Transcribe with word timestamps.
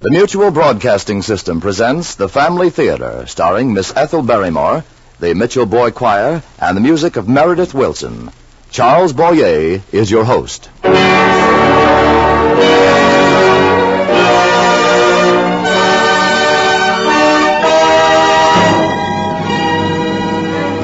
The 0.00 0.12
Mutual 0.12 0.52
Broadcasting 0.52 1.22
System 1.22 1.60
presents 1.60 2.14
The 2.14 2.28
Family 2.28 2.70
Theater, 2.70 3.24
starring 3.26 3.74
Miss 3.74 3.92
Ethel 3.96 4.22
Barrymore, 4.22 4.84
the 5.18 5.34
Mitchell 5.34 5.66
Boy 5.66 5.90
Choir, 5.90 6.40
and 6.60 6.76
the 6.76 6.80
music 6.80 7.16
of 7.16 7.28
Meredith 7.28 7.74
Willson. 7.74 8.32
Charles 8.70 9.12
Boyer 9.12 9.82
is 9.90 10.08
your 10.08 10.22
host. 10.22 10.70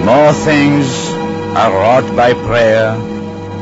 More 0.05 0.33
things 0.43 0.87
are 1.55 1.73
wrought 1.73 2.17
by 2.17 2.33
prayer 2.33 2.97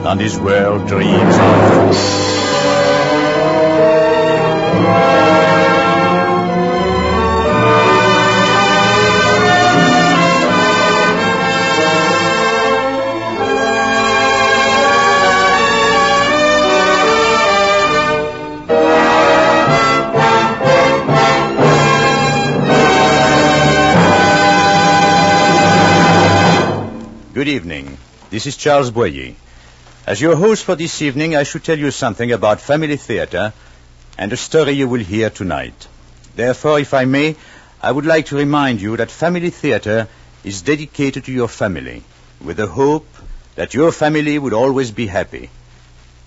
than 0.02 0.16
this 0.16 0.38
world 0.38 0.88
dreams 0.88 1.36
of. 1.36 2.22
Good 27.42 27.48
evening. 27.48 27.98
This 28.30 28.46
is 28.46 28.56
Charles 28.56 28.92
Boyer. 28.92 29.32
As 30.06 30.20
your 30.20 30.36
host 30.36 30.62
for 30.62 30.76
this 30.76 31.02
evening, 31.02 31.34
I 31.34 31.42
should 31.42 31.64
tell 31.64 31.76
you 31.76 31.90
something 31.90 32.30
about 32.30 32.60
family 32.60 32.96
theater 32.96 33.52
and 34.16 34.32
a 34.32 34.36
story 34.36 34.74
you 34.74 34.86
will 34.86 35.02
hear 35.02 35.28
tonight. 35.28 35.88
Therefore, 36.36 36.78
if 36.78 36.94
I 36.94 37.04
may, 37.04 37.34
I 37.82 37.90
would 37.90 38.06
like 38.06 38.26
to 38.26 38.36
remind 38.36 38.80
you 38.80 38.96
that 38.96 39.10
family 39.10 39.50
theater 39.50 40.06
is 40.44 40.62
dedicated 40.62 41.24
to 41.24 41.32
your 41.32 41.48
family 41.48 42.04
with 42.40 42.58
the 42.58 42.68
hope 42.68 43.08
that 43.56 43.74
your 43.74 43.90
family 43.90 44.38
would 44.38 44.52
always 44.52 44.92
be 44.92 45.08
happy. 45.08 45.50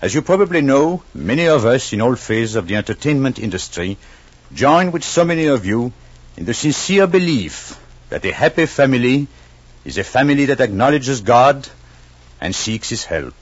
As 0.02 0.14
you 0.14 0.20
probably 0.20 0.60
know, 0.60 1.02
many 1.14 1.48
of 1.48 1.64
us 1.64 1.94
in 1.94 2.02
all 2.02 2.16
phases 2.16 2.56
of 2.56 2.68
the 2.68 2.76
entertainment 2.76 3.38
industry 3.38 3.96
join 4.52 4.92
with 4.92 5.02
so 5.02 5.24
many 5.24 5.46
of 5.46 5.64
you 5.64 5.94
in 6.36 6.44
the 6.44 6.52
sincere 6.52 7.06
belief 7.06 7.80
that 8.10 8.26
a 8.26 8.32
happy 8.32 8.66
family 8.66 9.28
is 9.86 9.98
a 9.98 10.04
family 10.04 10.46
that 10.46 10.60
acknowledges 10.60 11.20
God 11.20 11.68
and 12.40 12.54
seeks 12.54 12.88
His 12.88 13.04
help. 13.04 13.34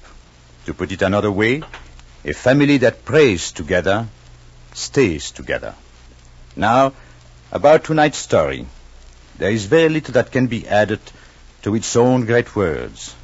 To 0.67 0.75
put 0.75 0.93
it 0.93 1.01
another 1.01 1.31
way, 1.31 1.63
a 2.23 2.35
family 2.35 2.77
that 2.79 3.05
prays 3.07 3.51
together 3.51 4.07
stays 4.75 5.31
together. 5.31 5.75
Now, 6.55 6.93
about 7.51 7.85
tonight's 7.85 8.19
story. 8.19 8.67
There 9.39 9.51
is 9.51 9.65
very 9.65 9.89
little 9.89 10.13
that 10.15 10.33
can 10.33 10.47
be 10.47 10.69
added 10.69 11.01
to 11.63 11.75
its 11.75 11.97
own 11.97 12.27
great 12.27 12.55
words. 12.55 13.15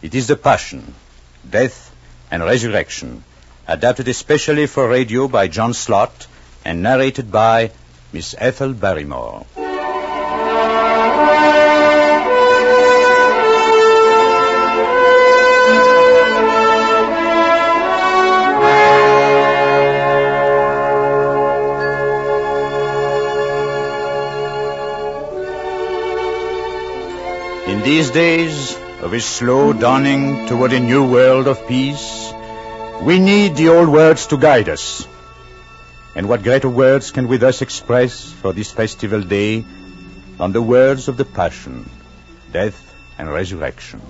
It 0.00 0.14
is 0.14 0.28
the 0.28 0.36
passion, 0.36 0.94
death, 1.48 1.94
and 2.30 2.42
resurrection, 2.42 3.24
adapted 3.68 4.08
especially 4.08 4.66
for 4.66 4.88
radio 4.88 5.28
by 5.28 5.48
John 5.48 5.74
Slott 5.74 6.26
and 6.64 6.82
narrated 6.82 7.30
by 7.30 7.72
Miss 8.12 8.34
Ethel 8.38 8.72
Barrymore. 8.72 9.44
Days 28.14 28.76
of 29.02 29.10
his 29.10 29.24
slow 29.24 29.72
dawning 29.72 30.46
toward 30.46 30.72
a 30.72 30.78
new 30.78 31.10
world 31.10 31.48
of 31.48 31.66
peace, 31.66 32.32
we 33.02 33.18
need 33.18 33.56
the 33.56 33.68
old 33.70 33.88
words 33.88 34.28
to 34.28 34.38
guide 34.38 34.68
us. 34.68 35.08
And 36.14 36.28
what 36.28 36.44
greater 36.44 36.68
words 36.68 37.10
can 37.10 37.26
we 37.26 37.38
thus 37.38 37.60
express 37.60 38.30
for 38.30 38.52
this 38.52 38.70
festival 38.70 39.20
day 39.20 39.64
than 40.38 40.52
the 40.52 40.62
words 40.62 41.08
of 41.08 41.16
the 41.16 41.24
Passion, 41.24 41.90
death, 42.52 42.78
and 43.18 43.28
resurrection? 43.28 44.00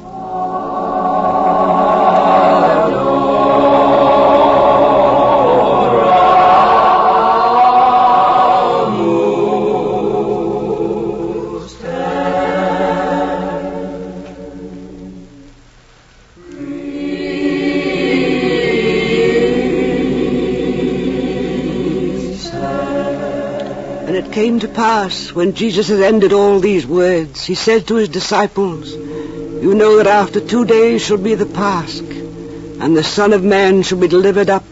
And 24.15 24.25
it 24.25 24.33
came 24.33 24.61
to 24.61 24.69
pass, 24.69 25.35
when 25.35 25.55
Jesus 25.55 25.89
had 25.89 25.99
ended 25.99 26.33
all 26.33 26.61
these 26.61 26.87
words, 26.87 27.45
he 27.45 27.57
said 27.57 27.89
to 27.89 27.97
his 27.97 28.09
disciples, 28.09 28.93
You 28.93 29.75
know 29.75 29.97
that 29.97 30.07
after 30.07 30.39
two 30.39 30.65
days 30.65 31.05
shall 31.05 31.17
be 31.17 31.35
the 31.35 31.47
Pasch, 31.47 31.99
and 31.99 32.97
the 32.97 33.03
Son 33.03 33.33
of 33.33 33.43
Man 33.43 33.83
shall 33.83 33.99
be 33.99 34.07
delivered 34.07 34.49
up 34.49 34.63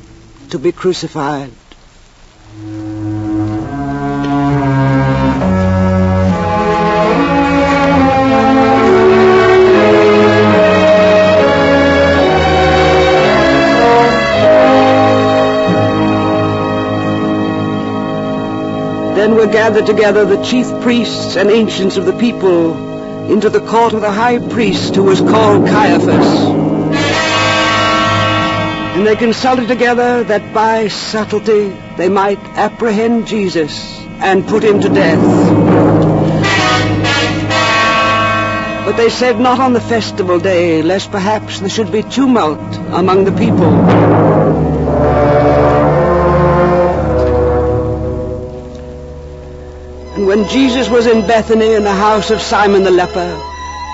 to 0.51 0.61
be 0.61 0.71
crucified. 0.71 1.51
Then 19.23 19.37
were 19.37 19.47
gathered 19.47 19.87
together 19.87 20.25
the 20.25 20.43
chief 20.43 20.67
priests 20.83 21.37
and 21.37 21.49
ancients 21.49 21.97
of 21.97 22.07
the 22.07 22.13
people 22.13 23.31
into 23.33 23.51
the 23.51 23.61
court 23.61 23.93
of 23.93 24.01
the 24.01 24.11
high 24.11 24.41
priest 24.41 24.97
who 24.97 25.05
was 25.05 25.21
called 25.21 25.65
Caiaphas. 25.65 26.27
And 28.97 29.07
they 29.07 29.15
consulted 29.15 29.69
together 29.69 30.25
that 30.25 30.53
by 30.53 30.89
subtlety 30.89 31.69
they 31.97 32.09
might 32.09 32.41
apprehend 32.59 33.29
Jesus 33.29 33.97
and 34.19 34.45
put 34.45 34.65
him 34.65 34.81
to 34.81 34.89
death. 34.89 35.23
But 38.85 38.97
they 38.97 39.09
said 39.09 39.39
not 39.39 39.61
on 39.61 39.73
the 39.73 39.81
festival 39.81 40.41
day, 40.41 40.83
lest 40.83 41.13
perhaps 41.13 41.61
there 41.61 41.69
should 41.69 41.93
be 41.93 42.03
tumult 42.03 42.59
among 42.91 43.25
the 43.25 43.31
people. 43.31 43.71
And 50.23 50.29
when 50.29 50.49
Jesus 50.49 50.89
was 50.89 51.09
in 51.09 51.27
Bethany 51.27 51.73
in 51.73 51.83
the 51.83 51.91
house 51.91 52.31
of 52.31 52.41
Simon 52.41 52.85
the 52.85 52.93
leper, 52.93 53.43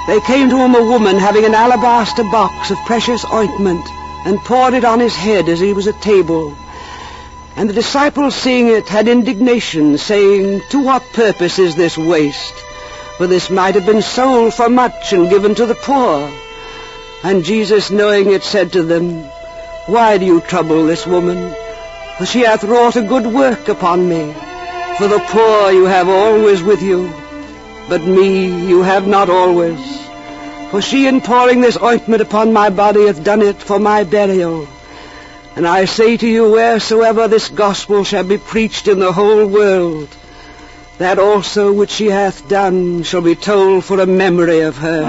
they 0.07 0.21
came 0.21 0.51
to 0.51 0.59
him 0.59 0.75
a 0.75 0.85
woman 0.85 1.17
having 1.17 1.47
an 1.47 1.55
alabaster 1.55 2.23
box 2.25 2.71
of 2.71 2.77
precious 2.85 3.25
ointment, 3.33 3.83
and 4.27 4.39
poured 4.41 4.75
it 4.75 4.85
on 4.85 5.01
his 5.01 5.17
head 5.17 5.49
as 5.49 5.59
he 5.59 5.73
was 5.73 5.87
at 5.87 6.03
table. 6.03 6.55
And 7.57 7.67
the 7.67 7.73
disciples, 7.73 8.35
seeing 8.35 8.69
it, 8.69 8.87
had 8.91 9.09
indignation, 9.09 9.97
saying, 9.97 10.61
To 10.69 10.85
what 10.85 11.03
purpose 11.15 11.59
is 11.59 11.77
this 11.77 11.97
waste? 11.97 12.53
For 13.17 13.27
this 13.27 13.49
might 13.49 13.75
have 13.75 13.87
been 13.87 14.03
sold 14.03 14.53
for 14.53 14.69
much 14.69 15.15
and 15.15 15.31
given 15.31 15.55
to 15.55 15.65
the 15.65 15.77
poor. 15.77 16.31
And 17.25 17.43
Jesus, 17.43 17.91
knowing 17.91 18.33
it, 18.33 18.43
said 18.43 18.73
to 18.73 18.83
them, 18.83 19.23
Why 19.87 20.19
do 20.19 20.27
you 20.27 20.43
trouble 20.43 20.85
this 20.85 21.07
woman? 21.07 21.55
For 22.19 22.27
she 22.27 22.41
hath 22.41 22.65
wrought 22.65 22.97
a 22.97 23.03
good 23.03 23.25
work 23.25 23.69
upon 23.69 24.07
me. 24.07 24.35
For 24.99 25.07
the 25.07 25.21
poor 25.29 25.71
you 25.71 25.85
have 25.85 26.09
always 26.09 26.61
with 26.61 26.83
you, 26.83 27.09
but 27.89 28.03
me 28.03 28.67
you 28.67 28.83
have 28.83 29.07
not 29.07 29.31
always. 29.31 29.79
For 30.73 30.83
she 30.83 31.07
in 31.07 31.21
pouring 31.21 31.61
this 31.61 31.81
ointment 31.81 32.21
upon 32.21 32.53
my 32.53 32.71
body 32.71 33.07
hath 33.07 33.23
done 33.23 33.41
it 33.41 33.63
for 33.63 33.79
my 33.79 34.03
burial. 34.03 34.67
And 35.55 35.69
I 35.69 35.85
say 35.85 36.17
to 36.17 36.27
you, 36.27 36.51
wheresoever 36.51 37.29
this 37.29 37.49
gospel 37.49 38.03
shall 38.03 38.25
be 38.25 38.39
preached 38.39 38.89
in 38.89 38.99
the 38.99 39.13
whole 39.13 39.47
world, 39.47 40.09
that 40.99 41.21
also 41.21 41.73
which 41.73 41.91
she 41.91 42.07
hath 42.07 42.49
done 42.49 43.05
shall 43.05 43.23
be 43.23 43.37
told 43.37 43.85
for 43.85 44.01
a 44.01 44.07
memory 44.07 44.63
of 44.63 44.79
her. 44.79 45.03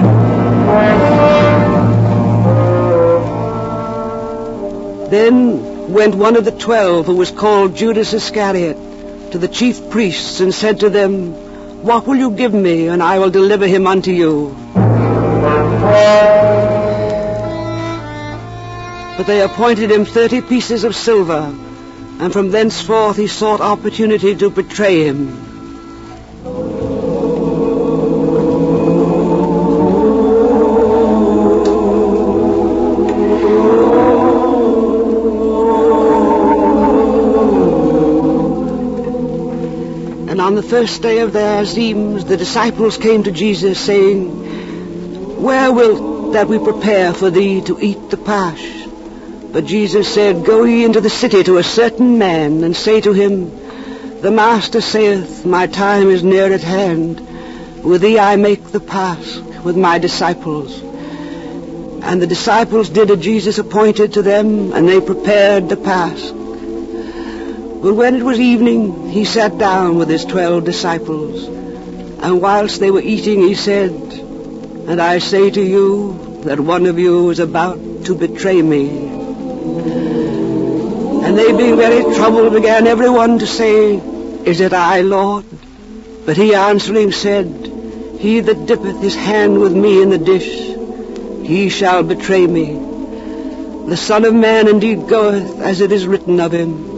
Then 5.10 5.92
went 5.92 6.14
one 6.14 6.36
of 6.36 6.44
the 6.44 6.52
twelve, 6.52 7.06
who 7.06 7.16
was 7.16 7.32
called 7.32 7.74
Judas 7.74 8.12
Iscariot, 8.12 8.76
to 9.32 9.38
the 9.38 9.48
chief 9.48 9.90
priests 9.90 10.40
and 10.40 10.52
said 10.54 10.80
to 10.80 10.90
them, 10.90 11.32
What 11.82 12.06
will 12.06 12.16
you 12.16 12.30
give 12.30 12.52
me, 12.54 12.88
and 12.88 13.02
I 13.02 13.18
will 13.18 13.30
deliver 13.30 13.66
him 13.66 13.86
unto 13.86 14.10
you? 14.10 14.56
But 19.16 19.26
they 19.26 19.42
appointed 19.42 19.90
him 19.90 20.04
thirty 20.04 20.40
pieces 20.40 20.84
of 20.84 20.96
silver, 20.96 21.54
and 22.20 22.32
from 22.32 22.50
thenceforth 22.50 23.16
he 23.16 23.26
sought 23.26 23.60
opportunity 23.60 24.34
to 24.36 24.50
betray 24.50 25.04
him. 25.04 25.49
On 40.50 40.56
the 40.56 40.62
first 40.64 41.00
day 41.00 41.20
of 41.20 41.32
their 41.32 41.62
Azymes, 41.62 42.26
the 42.26 42.36
disciples 42.36 42.98
came 42.98 43.22
to 43.22 43.30
Jesus, 43.30 43.78
saying, 43.78 45.40
Where 45.40 45.70
wilt 45.70 46.32
that 46.32 46.48
we 46.48 46.58
prepare 46.58 47.14
for 47.14 47.30
thee 47.30 47.60
to 47.66 47.78
eat 47.80 48.10
the 48.10 48.16
Pasch? 48.16 48.84
But 49.52 49.66
Jesus 49.66 50.12
said, 50.12 50.44
Go 50.44 50.64
ye 50.64 50.84
into 50.84 51.00
the 51.00 51.08
city 51.08 51.44
to 51.44 51.58
a 51.58 51.62
certain 51.62 52.18
man, 52.18 52.64
and 52.64 52.74
say 52.74 53.00
to 53.00 53.12
him, 53.12 54.22
The 54.22 54.32
Master 54.32 54.80
saith, 54.80 55.46
My 55.46 55.68
time 55.68 56.10
is 56.10 56.24
near 56.24 56.52
at 56.52 56.64
hand. 56.64 57.84
With 57.84 58.00
thee 58.00 58.18
I 58.18 58.34
make 58.34 58.72
the 58.72 58.80
Pasch 58.80 59.36
with 59.62 59.76
my 59.76 59.98
disciples. 59.98 60.82
And 62.02 62.20
the 62.20 62.26
disciples 62.26 62.88
did 62.88 63.12
as 63.12 63.20
Jesus 63.20 63.58
appointed 63.58 64.14
to 64.14 64.22
them, 64.22 64.72
and 64.72 64.88
they 64.88 65.00
prepared 65.00 65.68
the 65.68 65.76
Pasch. 65.76 66.39
But 67.82 67.94
when 67.94 68.14
it 68.14 68.22
was 68.22 68.38
evening, 68.38 69.08
he 69.08 69.24
sat 69.24 69.56
down 69.56 69.96
with 69.96 70.10
his 70.10 70.26
twelve 70.26 70.64
disciples. 70.64 71.46
And 71.46 72.42
whilst 72.42 72.78
they 72.78 72.90
were 72.90 73.00
eating, 73.00 73.40
he 73.40 73.54
said, 73.54 73.90
And 73.90 75.00
I 75.00 75.18
say 75.18 75.48
to 75.50 75.62
you 75.62 76.42
that 76.44 76.60
one 76.60 76.84
of 76.84 76.98
you 76.98 77.30
is 77.30 77.38
about 77.38 78.04
to 78.04 78.14
betray 78.14 78.60
me. 78.60 78.90
And 81.24 81.38
they 81.38 81.56
being 81.56 81.76
very 81.76 82.02
troubled 82.16 82.52
began 82.52 82.86
every 82.86 83.08
one 83.08 83.38
to 83.38 83.46
say, 83.46 83.94
Is 83.94 84.60
it 84.60 84.74
I, 84.74 85.00
Lord? 85.00 85.46
But 86.26 86.36
he 86.36 86.54
answering 86.54 87.12
said, 87.12 87.46
He 88.18 88.40
that 88.40 88.66
dippeth 88.66 89.00
his 89.00 89.14
hand 89.14 89.58
with 89.58 89.74
me 89.74 90.02
in 90.02 90.10
the 90.10 90.18
dish, 90.18 90.66
he 91.48 91.70
shall 91.70 92.02
betray 92.02 92.46
me. 92.46 92.74
The 93.88 93.96
Son 93.96 94.26
of 94.26 94.34
Man 94.34 94.68
indeed 94.68 95.08
goeth 95.08 95.60
as 95.60 95.80
it 95.80 95.92
is 95.92 96.06
written 96.06 96.40
of 96.40 96.52
him. 96.52 96.89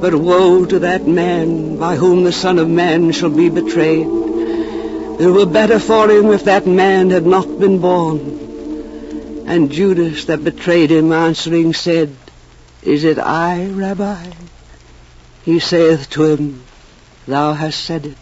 But 0.00 0.14
woe 0.14 0.64
to 0.64 0.78
that 0.80 1.06
man 1.06 1.76
by 1.76 1.96
whom 1.96 2.22
the 2.22 2.32
Son 2.32 2.58
of 2.58 2.68
Man 2.68 3.10
shall 3.10 3.30
be 3.30 3.48
betrayed. 3.48 4.06
It 4.06 5.26
were 5.26 5.46
better 5.46 5.80
for 5.80 6.08
him 6.08 6.30
if 6.32 6.44
that 6.44 6.66
man 6.66 7.10
had 7.10 7.26
not 7.26 7.58
been 7.58 7.80
born. 7.80 9.44
And 9.48 9.72
Judas 9.72 10.26
that 10.26 10.44
betrayed 10.44 10.92
him 10.92 11.12
answering 11.12 11.74
said, 11.74 12.14
Is 12.82 13.02
it 13.02 13.18
I, 13.18 13.66
Rabbi? 13.66 14.30
He 15.44 15.58
saith 15.58 16.10
to 16.10 16.24
him, 16.24 16.62
Thou 17.26 17.54
hast 17.54 17.82
said 17.82 18.06
it. 18.06 18.16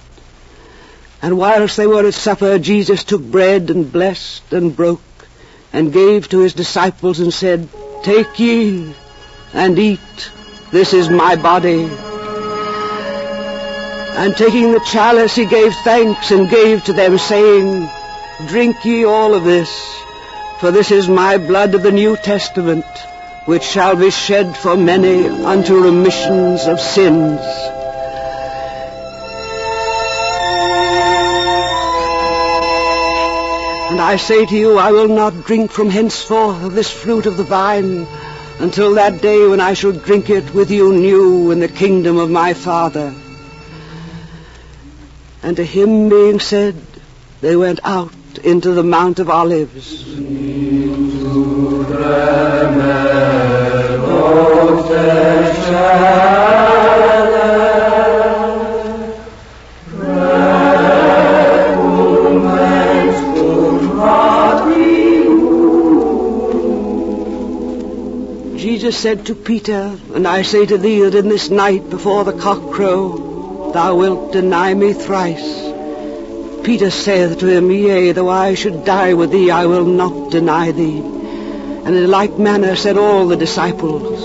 And 1.21 1.37
whilst 1.37 1.77
they 1.77 1.87
were 1.87 2.07
at 2.07 2.15
supper, 2.15 2.59
Jesus 2.59 3.05
took 3.05 3.23
bread 3.23 3.69
and 3.69 3.93
blessed 3.93 4.53
and 4.53 4.75
broke 4.75 5.03
and 5.73 5.93
gave 5.93 6.29
to 6.31 6.39
his 6.39 6.55
disciples 6.55 7.21
and 7.21 7.35
said, 7.35 7.69
Take 8.03 8.39
ye 8.39 8.95
and 9.53 9.79
eat. 9.79 10.31
This 10.73 10.93
is 10.93 11.09
my 11.09 11.37
body. 11.37 11.85
And 14.19 14.37
taking 14.37 14.73
the 14.73 14.81
chalice, 14.81 15.37
he 15.37 15.47
gave 15.47 15.73
thanks 15.85 16.33
and 16.33 16.51
gave 16.51 16.83
to 16.85 16.93
them, 16.93 17.19
saying, 17.19 17.89
Drink 18.49 18.85
ye 18.85 19.05
all 19.05 19.35
of 19.35 19.45
this, 19.45 19.71
for 20.59 20.73
this 20.73 20.91
is 20.91 21.09
my 21.09 21.39
blood 21.39 21.77
of 21.77 21.85
the 21.85 21.93
New 21.93 22.17
Testament, 22.17 22.85
which 23.45 23.63
shall 23.63 23.95
be 23.95 24.11
shed 24.11 24.57
for 24.57 24.77
many 24.77 25.29
unto 25.29 25.79
remissions 25.79 26.67
of 26.67 26.81
sins. 26.81 27.41
And 33.93 34.01
I 34.01 34.17
say 34.17 34.45
to 34.47 34.57
you, 34.57 34.79
I 34.79 34.91
will 34.91 35.09
not 35.09 35.45
drink 35.45 35.71
from 35.71 35.91
henceforth 35.91 36.65
of 36.65 36.75
this 36.75 36.91
fruit 36.91 37.27
of 37.27 37.37
the 37.37 37.45
vine 37.45 38.05
until 38.59 38.95
that 38.95 39.21
day 39.21 39.47
when 39.47 39.61
I 39.61 39.75
shall 39.75 39.93
drink 39.93 40.31
it 40.31 40.55
with 40.55 40.71
you 40.71 40.93
new 40.93 41.51
in 41.51 41.61
the 41.61 41.69
kingdom 41.69 42.19
of 42.19 42.31
my 42.31 42.55
Father. 42.55 43.15
And 45.43 45.57
to 45.57 45.65
him 45.65 46.09
being 46.09 46.41
said, 46.41 46.77
they 47.41 47.57
went 47.57 47.81
out 47.85 48.13
into 48.43 48.73
the 48.73 48.83
Mount 48.83 49.19
of 49.19 49.31
Olives. 49.31 50.05
Jesus 68.87 69.03
said 69.03 69.27
to 69.27 69.35
Peter, 69.35 69.99
And 70.15 70.29
I 70.29 70.43
say 70.43 70.65
to 70.65 70.79
thee 70.79 71.01
that 71.01 71.17
in 71.17 71.29
this 71.29 71.51
night 71.51 71.91
before 71.91 72.23
the 72.23 72.33
cock 72.33 72.71
crow, 72.71 73.73
thou 73.73 73.97
wilt 73.97 74.33
deny 74.33 74.73
me 74.75 74.93
thrice. 74.93 75.43
Peter 76.63 76.93
saith 76.93 77.41
to 77.41 77.49
him, 77.49 77.69
Yea, 77.69 78.13
though 78.13 78.29
I 78.29 78.55
should 78.55 78.85
die 78.85 79.15
with 79.15 79.33
thee, 79.33 79.51
I 79.51 79.67
will 79.67 79.85
not 79.85 80.31
deny 80.31 80.71
thee. 80.71 81.01
And 81.01 81.97
in 81.97 82.09
like 82.09 82.39
manner 82.39 82.77
said 82.77 82.97
all 82.97 83.27
the 83.27 83.37
disciples. 83.37 84.23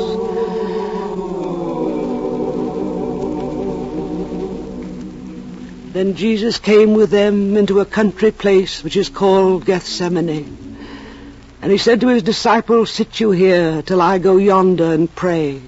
Then 5.91 6.13
Jesus 6.13 6.59
came 6.59 6.93
with 6.93 7.09
them 7.09 7.57
into 7.57 7.79
a 7.79 7.85
country 7.85 8.29
place 8.29 8.83
which 8.83 8.95
is 8.95 9.09
called 9.09 9.65
Gethsemane. 9.65 10.60
And 11.61 11.71
he 11.71 11.77
said 11.77 12.01
to 12.01 12.07
his 12.07 12.23
disciples, 12.23 12.89
Sit 12.89 13.19
you 13.19 13.29
here 13.29 13.83
till 13.83 14.01
I 14.01 14.17
go 14.17 14.37
yonder 14.37 14.93
and 14.93 15.13
pray. 15.13 15.61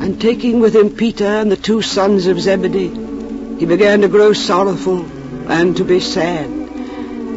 And 0.00 0.20
taking 0.20 0.60
with 0.60 0.76
him 0.76 0.90
Peter 0.90 1.24
and 1.24 1.50
the 1.50 1.56
two 1.56 1.80
sons 1.80 2.26
of 2.26 2.38
Zebedee, 2.38 2.90
he 3.58 3.64
began 3.64 4.02
to 4.02 4.08
grow 4.08 4.34
sorrowful 4.34 5.06
and 5.48 5.76
to 5.76 5.84
be 5.84 6.00
sad. 6.00 6.48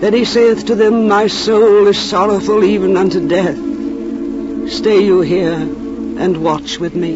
Then 0.02 0.14
he 0.14 0.26
saith 0.26 0.66
to 0.68 0.76
them, 0.76 1.08
My 1.08 1.28
soul 1.28 1.88
is 1.88 1.98
sorrowful 1.98 2.64
even 2.64 2.98
unto 2.98 3.28
death. 3.28 3.58
Stay 4.72 5.04
you 5.04 5.22
here 5.22 5.54
and 5.54 6.44
watch 6.44 6.80
with 6.80 6.96
me. 6.96 7.14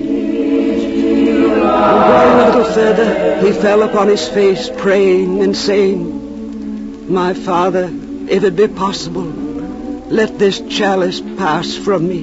And 1.35 1.63
going 1.63 2.39
a 2.39 2.45
little 2.45 2.73
further, 2.73 3.41
he 3.45 3.51
fell 3.53 3.83
upon 3.83 4.07
his 4.07 4.27
face, 4.27 4.69
praying 4.77 5.41
and 5.41 5.55
saying, 5.55 7.11
My 7.11 7.33
Father, 7.33 7.89
if 8.29 8.43
it 8.43 8.55
be 8.55 8.67
possible, 8.67 9.23
let 9.23 10.37
this 10.37 10.61
chalice 10.61 11.21
pass 11.21 11.75
from 11.75 12.07
me. 12.07 12.21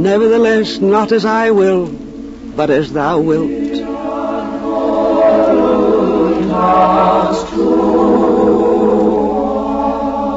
Nevertheless, 0.00 0.78
not 0.78 1.12
as 1.12 1.24
I 1.24 1.50
will, 1.50 1.86
but 1.86 2.70
as 2.70 2.92
thou 2.92 3.20
wilt. 3.20 3.86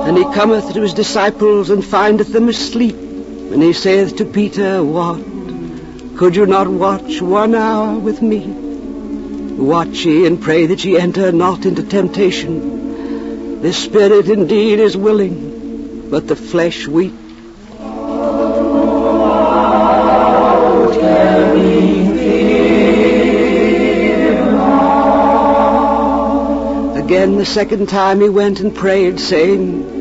And 0.10 0.18
he 0.18 0.24
cometh 0.24 0.74
to 0.74 0.82
his 0.82 0.96
disciples 0.96 1.70
and 1.70 1.86
findeth 1.86 2.34
them 2.34 2.50
asleep. 2.50 2.96
And 2.96 3.62
he 3.62 3.74
saith 3.74 4.16
to 4.16 4.25
Peter, 4.25 4.84
What? 4.84 5.20
Could 6.18 6.36
you 6.36 6.48
not 6.48 6.68
watch 6.68 7.22
one 7.22 7.54
hour 7.54 7.96
with 8.00 8.20
me? 8.20 8.39
Watch 8.48 10.06
ye 10.06 10.25
and 10.25 10.42
pray 10.42 10.66
that 10.66 10.84
ye 10.84 10.98
enter 10.98 11.32
not 11.32 11.68
into 11.68 11.84
temptation. 11.84 13.62
The 13.62 13.72
spirit 13.72 14.30
indeed 14.30 14.80
is 14.80 14.98
willing, 14.98 16.10
but 16.10 16.28
the 16.28 16.36
flesh 16.36 16.88
weak. 16.88 17.13
Again 26.98 27.38
the 27.38 27.46
second 27.46 27.89
time 27.89 28.22
he 28.22 28.30
went 28.30 28.60
and 28.60 28.74
prayed, 28.74 29.20
saying, 29.20 29.99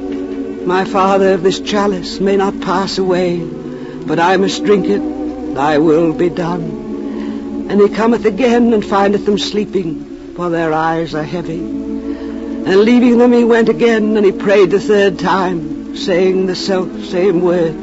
My 0.68 0.84
Father, 0.84 1.38
this 1.38 1.60
chalice 1.60 2.20
may 2.20 2.36
not 2.36 2.60
pass 2.60 2.98
away, 2.98 3.38
but 3.40 4.20
I 4.20 4.36
must 4.36 4.64
drink 4.64 4.84
it, 4.84 5.54
thy 5.54 5.78
will 5.78 6.12
be 6.12 6.28
done. 6.28 7.66
And 7.70 7.80
he 7.80 7.88
cometh 7.88 8.26
again 8.26 8.74
and 8.74 8.84
findeth 8.84 9.24
them 9.24 9.38
sleeping, 9.38 10.34
for 10.36 10.50
their 10.50 10.74
eyes 10.74 11.14
are 11.14 11.22
heavy. 11.22 11.58
And 11.58 12.80
leaving 12.80 13.16
them 13.16 13.32
he 13.32 13.44
went 13.44 13.70
again, 13.70 14.14
and 14.18 14.26
he 14.26 14.30
prayed 14.30 14.70
the 14.70 14.78
third 14.78 15.18
time, 15.18 15.96
saying 15.96 16.44
the 16.44 16.54
self 16.54 17.02
same 17.06 17.40
word. 17.40 17.74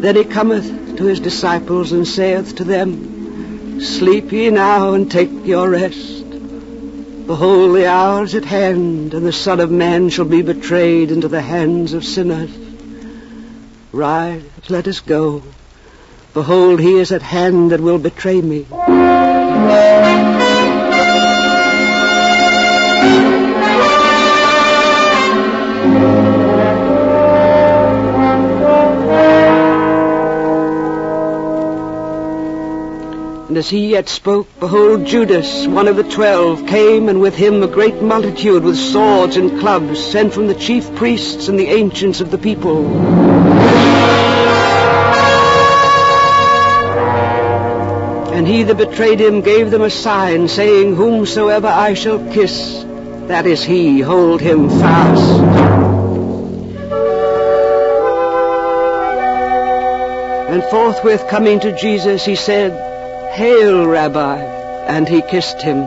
Then 0.00 0.16
he 0.16 0.24
cometh 0.24 0.96
to 0.96 1.04
his 1.04 1.20
disciples 1.20 1.92
and 1.92 2.08
saith 2.08 2.56
to 2.56 2.64
them, 2.64 3.82
Sleep 3.82 4.32
ye 4.32 4.48
now 4.48 4.94
and 4.94 5.10
take 5.10 5.44
your 5.44 5.68
rest. 5.68 6.23
Behold, 7.26 7.74
the 7.74 7.86
hour 7.86 8.24
is 8.24 8.34
at 8.34 8.44
hand, 8.44 9.14
and 9.14 9.24
the 9.24 9.32
Son 9.32 9.58
of 9.58 9.70
Man 9.70 10.10
shall 10.10 10.26
be 10.26 10.42
betrayed 10.42 11.10
into 11.10 11.28
the 11.28 11.40
hands 11.40 11.94
of 11.94 12.04
sinners. 12.04 12.50
Rise, 13.92 14.42
let 14.68 14.86
us 14.86 15.00
go. 15.00 15.42
Behold, 16.34 16.80
he 16.80 16.98
is 16.98 17.12
at 17.12 17.22
hand 17.22 17.70
that 17.70 17.80
will 17.80 17.98
betray 17.98 18.42
me. 18.42 18.66
And 33.54 33.60
as 33.60 33.70
he 33.70 33.90
yet 33.90 34.08
spoke, 34.08 34.48
behold, 34.58 35.06
Judas, 35.06 35.68
one 35.68 35.86
of 35.86 35.94
the 35.94 36.02
twelve, 36.02 36.66
came, 36.66 37.08
and 37.08 37.20
with 37.20 37.36
him 37.36 37.62
a 37.62 37.68
great 37.68 38.02
multitude 38.02 38.64
with 38.64 38.76
swords 38.76 39.36
and 39.36 39.60
clubs, 39.60 40.04
sent 40.04 40.34
from 40.34 40.48
the 40.48 40.56
chief 40.56 40.92
priests 40.96 41.46
and 41.46 41.56
the 41.56 41.68
ancients 41.68 42.20
of 42.20 42.32
the 42.32 42.36
people. 42.36 42.84
And 48.34 48.44
he 48.44 48.64
that 48.64 48.76
betrayed 48.76 49.20
him 49.20 49.40
gave 49.40 49.70
them 49.70 49.82
a 49.82 49.90
sign, 49.90 50.48
saying, 50.48 50.96
Whomsoever 50.96 51.68
I 51.68 51.94
shall 51.94 52.18
kiss, 52.32 52.84
that 53.28 53.46
is 53.46 53.62
he, 53.62 54.00
hold 54.00 54.40
him 54.40 54.68
fast. 54.68 55.30
And 60.50 60.64
forthwith 60.64 61.28
coming 61.28 61.60
to 61.60 61.78
Jesus, 61.78 62.24
he 62.24 62.34
said, 62.34 62.93
Hail, 63.34 63.84
Rabbi, 63.84 64.38
and 64.86 65.08
he 65.08 65.20
kissed 65.20 65.60
him. 65.60 65.78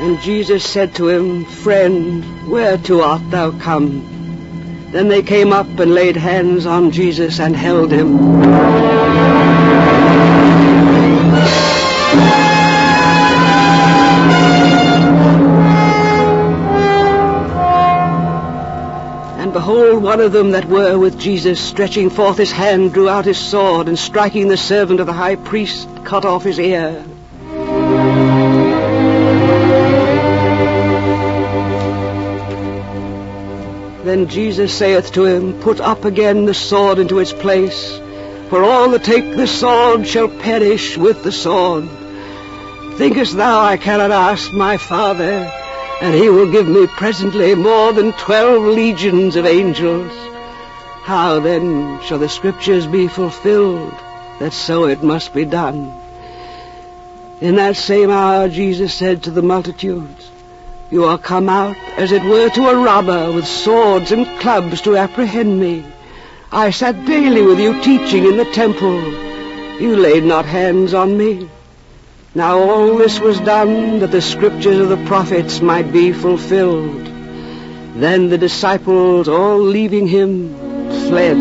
And 0.00 0.18
Jesus 0.22 0.64
said 0.64 0.94
to 0.94 1.08
him, 1.08 1.44
Friend, 1.44 2.48
whereto 2.48 3.02
art 3.02 3.30
thou 3.30 3.50
come? 3.50 4.88
Then 4.92 5.08
they 5.08 5.22
came 5.22 5.52
up 5.52 5.78
and 5.78 5.92
laid 5.92 6.16
hands 6.16 6.64
on 6.64 6.90
Jesus 6.90 7.38
and 7.38 7.54
held 7.54 7.92
him. 7.92 8.63
One 20.04 20.20
of 20.20 20.32
them 20.32 20.50
that 20.50 20.66
were 20.66 20.98
with 20.98 21.18
Jesus, 21.18 21.58
stretching 21.58 22.10
forth 22.10 22.36
his 22.36 22.52
hand, 22.52 22.92
drew 22.92 23.08
out 23.08 23.24
his 23.24 23.38
sword, 23.38 23.88
and 23.88 23.98
striking 23.98 24.48
the 24.48 24.56
servant 24.56 25.00
of 25.00 25.06
the 25.06 25.14
high 25.14 25.34
priest, 25.34 25.88
cut 26.04 26.26
off 26.26 26.44
his 26.44 26.58
ear. 26.58 27.02
Then 34.04 34.28
Jesus 34.28 34.76
saith 34.76 35.10
to 35.14 35.24
him, 35.24 35.58
Put 35.60 35.80
up 35.80 36.04
again 36.04 36.44
the 36.44 36.52
sword 36.52 36.98
into 36.98 37.18
its 37.18 37.32
place, 37.32 37.98
for 38.50 38.62
all 38.62 38.90
that 38.90 39.04
take 39.04 39.34
the 39.34 39.46
sword 39.46 40.06
shall 40.06 40.28
perish 40.28 40.98
with 40.98 41.24
the 41.24 41.32
sword. 41.32 41.88
Thinkest 42.98 43.34
thou 43.34 43.58
I 43.58 43.78
cannot 43.78 44.10
ask 44.10 44.52
my 44.52 44.76
Father, 44.76 45.63
and 46.00 46.14
he 46.14 46.28
will 46.28 46.50
give 46.50 46.66
me 46.66 46.86
presently 46.86 47.54
more 47.54 47.92
than 47.92 48.12
twelve 48.12 48.62
legions 48.64 49.36
of 49.36 49.46
angels. 49.46 50.12
How 51.02 51.40
then 51.40 52.00
shall 52.02 52.18
the 52.18 52.28
scriptures 52.28 52.86
be 52.86 53.08
fulfilled 53.08 53.94
that 54.38 54.52
so 54.52 54.86
it 54.86 55.02
must 55.02 55.34
be 55.34 55.44
done? 55.44 55.92
In 57.40 57.56
that 57.56 57.76
same 57.76 58.10
hour 58.10 58.48
Jesus 58.48 58.94
said 58.94 59.22
to 59.24 59.30
the 59.30 59.42
multitudes, 59.42 60.30
You 60.90 61.04
are 61.04 61.18
come 61.18 61.48
out 61.48 61.76
as 61.96 62.12
it 62.12 62.22
were 62.24 62.48
to 62.50 62.68
a 62.68 62.76
robber 62.76 63.32
with 63.32 63.46
swords 63.46 64.12
and 64.12 64.26
clubs 64.40 64.80
to 64.82 64.96
apprehend 64.96 65.60
me. 65.60 65.84
I 66.50 66.70
sat 66.70 67.04
daily 67.04 67.42
with 67.42 67.58
you 67.58 67.82
teaching 67.82 68.24
in 68.24 68.36
the 68.36 68.50
temple. 68.52 69.02
You 69.80 69.96
laid 69.96 70.24
not 70.24 70.44
hands 70.44 70.94
on 70.94 71.18
me. 71.18 71.50
Now 72.36 72.58
all 72.58 72.96
this 72.96 73.20
was 73.20 73.38
done 73.38 74.00
that 74.00 74.10
the 74.10 74.20
scriptures 74.20 74.80
of 74.80 74.88
the 74.88 75.04
prophets 75.06 75.60
might 75.60 75.92
be 75.92 76.12
fulfilled. 76.12 77.04
Then 77.94 78.28
the 78.28 78.38
disciples, 78.38 79.28
all 79.28 79.60
leaving 79.60 80.08
him, 80.08 80.52
fled. 81.06 81.38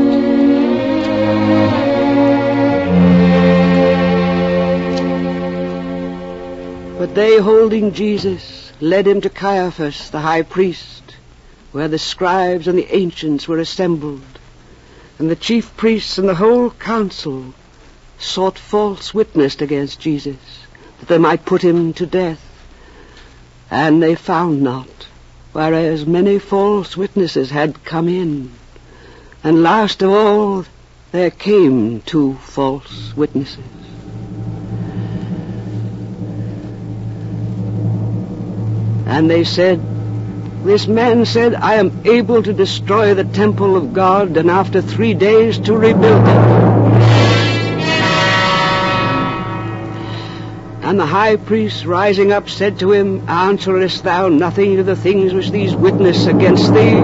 But 6.99 7.15
they, 7.15 7.39
holding 7.39 7.93
Jesus, 7.93 8.71
led 8.79 9.07
him 9.07 9.21
to 9.21 9.31
Caiaphas, 9.31 10.11
the 10.11 10.19
high 10.19 10.43
priest, 10.43 11.15
where 11.71 11.87
the 11.87 11.97
scribes 11.97 12.67
and 12.67 12.77
the 12.77 12.95
ancients 12.95 13.47
were 13.47 13.57
assembled. 13.57 14.21
And 15.17 15.27
the 15.27 15.35
chief 15.35 15.75
priests 15.75 16.19
and 16.19 16.29
the 16.29 16.35
whole 16.35 16.69
council 16.69 17.55
sought 18.19 18.59
false 18.59 19.11
witness 19.11 19.59
against 19.59 19.99
Jesus 19.99 20.62
that 20.99 21.07
they 21.07 21.17
might 21.17 21.45
put 21.45 21.61
him 21.61 21.93
to 21.93 22.05
death. 22.05 22.41
And 23.69 24.01
they 24.01 24.15
found 24.15 24.61
not, 24.61 25.07
whereas 25.51 26.05
many 26.05 26.39
false 26.39 26.95
witnesses 26.95 27.49
had 27.49 27.83
come 27.83 28.07
in. 28.07 28.51
And 29.43 29.63
last 29.63 30.01
of 30.01 30.11
all, 30.11 30.65
there 31.11 31.31
came 31.31 32.01
two 32.01 32.35
false 32.35 33.13
witnesses. 33.15 33.63
And 39.05 39.29
they 39.29 39.43
said, 39.43 39.79
This 40.65 40.87
man 40.87 41.25
said, 41.25 41.55
I 41.55 41.75
am 41.75 42.01
able 42.05 42.41
to 42.41 42.53
destroy 42.53 43.13
the 43.13 43.25
temple 43.25 43.75
of 43.75 43.93
God 43.93 44.37
and 44.37 44.49
after 44.49 44.81
three 44.81 45.13
days 45.13 45.59
to 45.59 45.73
rebuild 45.77 46.27
it. 46.27 46.62
And 50.93 50.99
the 50.99 51.07
high 51.07 51.37
priest, 51.37 51.85
rising 51.85 52.31
up, 52.31 52.47
said 52.47 52.77
to 52.77 52.91
him, 52.91 53.27
Answerest 53.27 54.03
thou 54.03 54.29
nothing 54.29 54.75
to 54.75 54.83
the 54.83 54.95
things 54.95 55.33
which 55.33 55.49
these 55.49 55.73
witness 55.73 56.27
against 56.27 56.71
thee? 56.71 56.99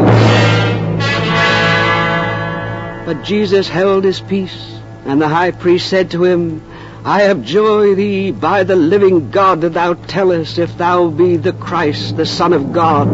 But 3.04 3.24
Jesus 3.24 3.68
held 3.68 4.04
his 4.04 4.22
peace, 4.22 4.80
and 5.06 5.20
the 5.20 5.28
high 5.28 5.50
priest 5.50 5.90
said 5.90 6.12
to 6.12 6.24
him, 6.24 6.62
I 7.04 7.24
abjure 7.24 7.96
thee 7.96 8.30
by 8.30 8.64
the 8.64 8.76
living 8.76 9.32
God 9.32 9.62
that 9.62 9.74
thou 9.74 9.96
tellest 9.96 10.60
if 10.60 10.78
thou 10.78 11.08
be 11.08 11.38
the 11.38 11.54
Christ, 11.54 12.16
the 12.16 12.28
Son 12.28 12.54
of 12.54 12.72
God. 12.72 13.08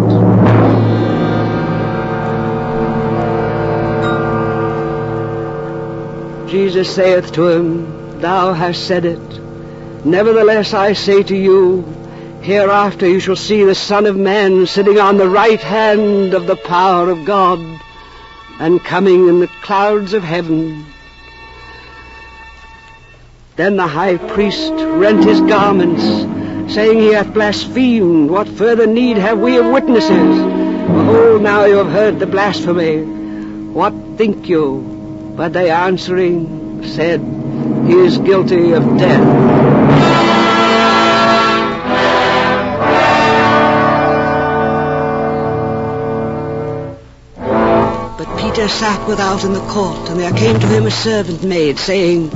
Jesus 6.50 6.94
saith 6.94 7.32
to 7.32 7.48
him, 7.48 8.20
Thou 8.20 8.52
hast 8.52 8.86
said 8.86 9.06
it. 9.06 9.45
Nevertheless, 10.06 10.76
I 10.76 10.94
say 10.94 11.24
to 11.24 11.36
you, 11.36 11.82
hereafter 12.44 13.10
you 13.10 13.20
shall 13.20 13.36
see 13.36 13.64
the 13.64 13.74
Son 13.74 14.06
of 14.06 14.16
Man 14.16 14.68
sitting 14.68 15.00
on 15.00 15.18
the 15.18 15.28
right 15.28 15.60
hand 15.60 16.36
of 16.36 16.46
the 16.46 16.56
power 16.56 17.10
of 17.10 17.26
God 17.26 17.60
and 18.60 18.80
coming 18.84 19.28
in 19.28 19.40
the 19.40 19.48
clouds 19.64 20.14
of 20.14 20.22
heaven. 20.22 20.86
Then 23.56 23.78
the 23.78 23.88
high 23.88 24.18
priest 24.18 24.74
rent 24.74 25.24
his 25.24 25.42
garments, 25.42 26.04
saying, 26.72 27.00
He 27.00 27.14
hath 27.14 27.34
blasphemed. 27.34 28.30
What 28.30 28.48
further 28.48 28.86
need 28.86 29.18
have 29.18 29.40
we 29.40 29.58
of 29.58 29.66
witnesses? 29.66 30.12
Behold, 30.12 31.42
now 31.42 31.66
you 31.66 31.78
have 31.78 31.90
heard 31.90 32.20
the 32.20 32.28
blasphemy. 32.28 33.02
What 33.74 33.94
think 34.18 34.48
you? 34.48 35.34
But 35.36 35.54
they 35.54 35.72
answering 35.72 36.84
said, 36.84 37.22
He 37.88 37.94
is 37.94 38.20
guilty 38.20 38.74
of 38.74 39.00
death. 39.00 39.65
Peter 48.56 48.70
sat 48.70 49.06
without 49.06 49.44
in 49.44 49.52
the 49.52 49.68
court, 49.68 50.08
and 50.08 50.18
there 50.18 50.32
came 50.32 50.58
to 50.58 50.68
him 50.68 50.86
a 50.86 50.90
servant 50.90 51.44
maid, 51.44 51.78
saying, 51.78 52.30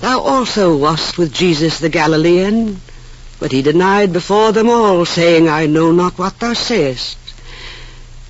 Thou 0.00 0.20
also 0.20 0.76
wast 0.76 1.18
with 1.18 1.34
Jesus 1.34 1.80
the 1.80 1.88
Galilean. 1.88 2.80
But 3.40 3.50
he 3.50 3.60
denied 3.60 4.12
before 4.12 4.52
them 4.52 4.70
all, 4.70 5.04
saying, 5.04 5.48
I 5.48 5.66
know 5.66 5.90
not 5.90 6.16
what 6.16 6.38
thou 6.38 6.52
sayest. 6.52 7.18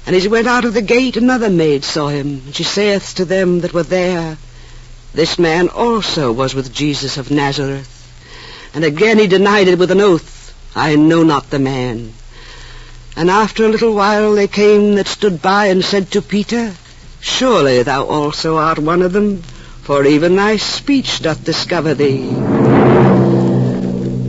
And 0.07 0.17
as 0.17 0.23
he 0.23 0.31
went 0.31 0.47
out 0.47 0.65
of 0.65 0.73
the 0.73 0.81
gate, 0.81 1.19
another 1.19 1.51
maid 1.51 1.85
saw 1.85 2.09
him, 2.09 2.41
and 2.47 2.57
she 2.57 2.65
saith 2.65 3.17
to 3.17 3.27
them 3.27 3.61
that 3.61 3.75
were 3.75 3.83
there, 3.83 4.39
This 5.13 5.39
man 5.39 5.69
also 5.69 6.33
was 6.33 6.55
with 6.55 6.73
Jesus 6.73 7.19
of 7.19 7.31
Nazareth. 7.31 7.91
And 8.73 8.85
again 8.85 9.19
he 9.19 9.27
denied 9.27 9.69
it 9.69 9.79
with 9.79 9.91
an 9.91 10.01
oath, 10.01 10.55
I 10.75 10.97
know 10.97 11.25
not 11.25 11.51
the 11.51 11.59
man. 11.59 12.15
And 13.15 13.29
after 13.29 13.67
a 13.67 13.69
little 13.69 13.93
while 13.93 14.33
they 14.33 14.49
came 14.49 14.95
that 14.95 15.07
stood 15.07 15.43
by 15.43 15.67
and 15.67 15.85
said 15.85 16.11
to 16.13 16.23
Peter, 16.23 16.73
Surely 17.23 17.85
thou 17.85 18.05
also 18.05 18.57
art 18.57 18.81
one 18.81 19.01
of 19.01 19.13
them, 19.13 19.43
for 19.83 20.05
even 20.05 20.35
thy 20.35 20.57
speech 20.57 21.23
doth 21.23 21.45
discover 21.45 21.95
thee. 21.95 22.29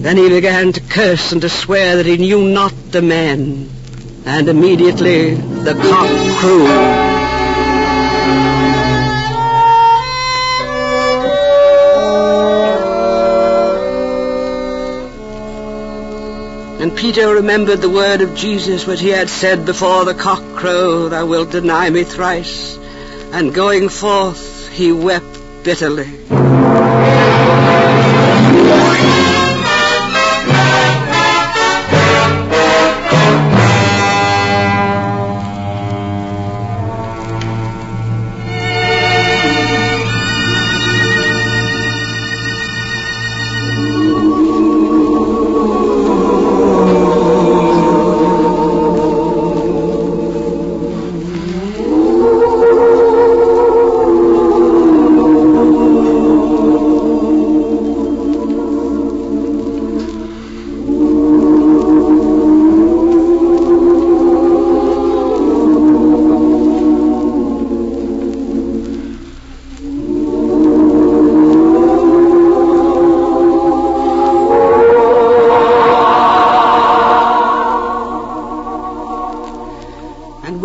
Then 0.04 0.16
he 0.16 0.30
began 0.30 0.72
to 0.74 0.80
curse 0.80 1.32
and 1.32 1.42
to 1.42 1.50
swear 1.50 1.98
that 1.98 2.06
he 2.06 2.18
knew 2.18 2.48
not 2.48 2.72
the 2.92 3.02
man. 3.02 3.68
And 4.26 4.48
immediately 4.48 5.34
the 5.34 5.74
cock 5.74 6.40
crew. 6.40 6.68
And 16.80 16.96
Peter 16.96 17.34
remembered 17.34 17.82
the 17.82 17.90
word 17.90 18.22
of 18.22 18.36
Jesus 18.36 18.86
which 18.86 19.02
he 19.02 19.10
had 19.10 19.30
said 19.30 19.66
before 19.66 20.06
the 20.06 20.14
cock 20.14 20.44
crow, 20.56 21.10
Thou 21.10 21.26
wilt 21.26 21.50
deny 21.50 21.90
me 21.90 22.04
thrice. 22.04 22.78
And 23.34 23.52
going 23.52 23.90
forth, 23.90 24.70
he 24.70 24.92
wept 24.92 25.40
bitterly. 25.64 26.53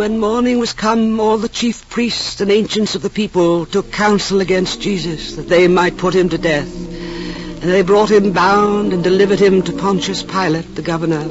When 0.09 0.21
morning 0.21 0.59
was 0.59 0.73
come, 0.73 1.21
all 1.21 1.37
the 1.37 1.50
chief 1.50 1.87
priests 1.91 2.41
and 2.41 2.50
ancients 2.50 2.95
of 2.95 3.03
the 3.03 3.11
people 3.11 3.67
took 3.67 3.93
counsel 3.93 4.41
against 4.41 4.81
Jesus, 4.81 5.37
that 5.37 5.50
they 5.50 5.69
might 5.69 5.99
put 5.99 6.15
him 6.15 6.31
to 6.31 6.38
death. 6.38 6.75
And 6.75 7.71
they 7.71 7.83
brought 7.83 8.11
him 8.11 8.33
bound 8.33 8.95
and 8.95 9.05
delivered 9.05 9.38
him 9.38 9.61
to 9.61 9.73
Pontius 9.75 10.23
Pilate, 10.23 10.75
the 10.75 10.81
governor. 10.81 11.25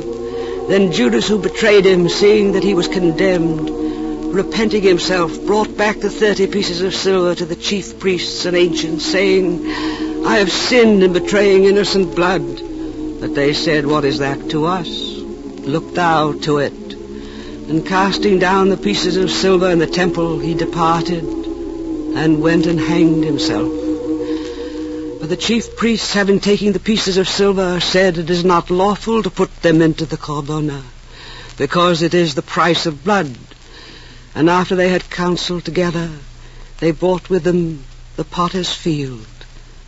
Then 0.68 0.92
Judas, 0.92 1.28
who 1.28 1.42
betrayed 1.42 1.88
him, 1.88 2.08
seeing 2.08 2.52
that 2.52 2.64
he 2.64 2.76
was 2.76 2.88
condemned, 2.88 3.68
repenting 4.32 4.84
himself, 4.84 5.44
brought 5.48 5.76
back 5.76 6.00
the 6.00 6.12
thirty 6.12 6.46
pieces 6.46 6.84
of 6.84 6.94
silver 6.94 7.34
to 7.34 7.46
the 7.46 7.56
chief 7.56 7.98
priests 8.00 8.46
and 8.46 8.56
ancients, 8.56 9.08
saying, 9.08 9.66
I 10.24 10.38
have 10.38 10.52
sinned 10.52 11.02
in 11.02 11.14
betraying 11.14 11.64
innocent 11.64 12.16
blood. 12.16 12.46
But 13.22 13.34
they 13.34 13.54
said, 13.54 13.88
What 13.88 14.06
is 14.06 14.20
that 14.20 14.52
to 14.52 14.68
us? 14.68 14.88
Look 14.88 15.96
thou 15.96 16.34
to 16.42 16.60
it. 16.60 16.87
And 17.70 17.86
casting 17.86 18.40
down 18.40 18.70
the 18.70 18.78
pieces 18.78 19.18
of 19.18 19.30
silver 19.30 19.70
in 19.70 19.80
the 19.80 19.88
temple, 19.88 20.40
he 20.40 20.54
departed 20.54 21.26
and 21.26 22.42
went 22.42 22.66
and 22.66 22.80
hanged 22.80 23.26
himself. 23.26 23.68
But 25.20 25.28
the 25.28 25.36
chief 25.36 25.76
priests, 25.76 26.14
having 26.14 26.40
taken 26.40 26.72
the 26.72 26.80
pieces 26.80 27.18
of 27.18 27.28
silver, 27.28 27.82
said 27.82 28.18
it 28.18 28.30
is 28.30 28.46
not 28.46 28.70
lawful 28.70 29.22
to 29.22 29.30
put 29.30 29.54
them 29.64 29.82
into 29.82 30.06
the 30.06 30.16
corbona, 30.16 30.82
because 31.58 32.04
it 32.04 32.14
is 32.14 32.36
the 32.36 32.42
price 32.42 32.86
of 32.86 33.04
blood. 33.04 33.38
And 34.34 34.50
after 34.50 34.78
they 34.78 34.88
had 34.88 35.10
counseled 35.10 35.66
together, 35.66 36.10
they 36.80 36.92
bought 36.92 37.30
with 37.30 37.44
them 37.44 37.84
the 38.16 38.24
potter's 38.24 38.72
field, 38.72 39.28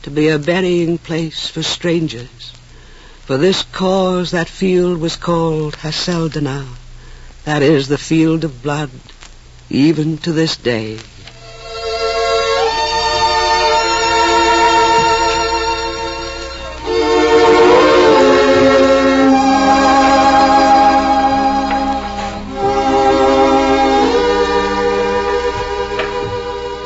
to 0.01 0.11
be 0.11 0.27
a 0.27 0.37
burying 0.37 0.97
place 0.97 1.47
for 1.47 1.63
strangers. 1.63 2.51
For 3.25 3.37
this 3.37 3.63
cause 3.63 4.31
that 4.31 4.49
field 4.49 4.99
was 4.99 5.15
called 5.15 5.77
Haceldama 5.77 6.65
that 7.49 7.63
is 7.63 7.87
the 7.87 7.97
field 7.97 8.43
of 8.43 8.61
blood, 8.61 8.91
even 9.71 10.19
to 10.19 10.31
this 10.31 10.55
day. 10.55 10.99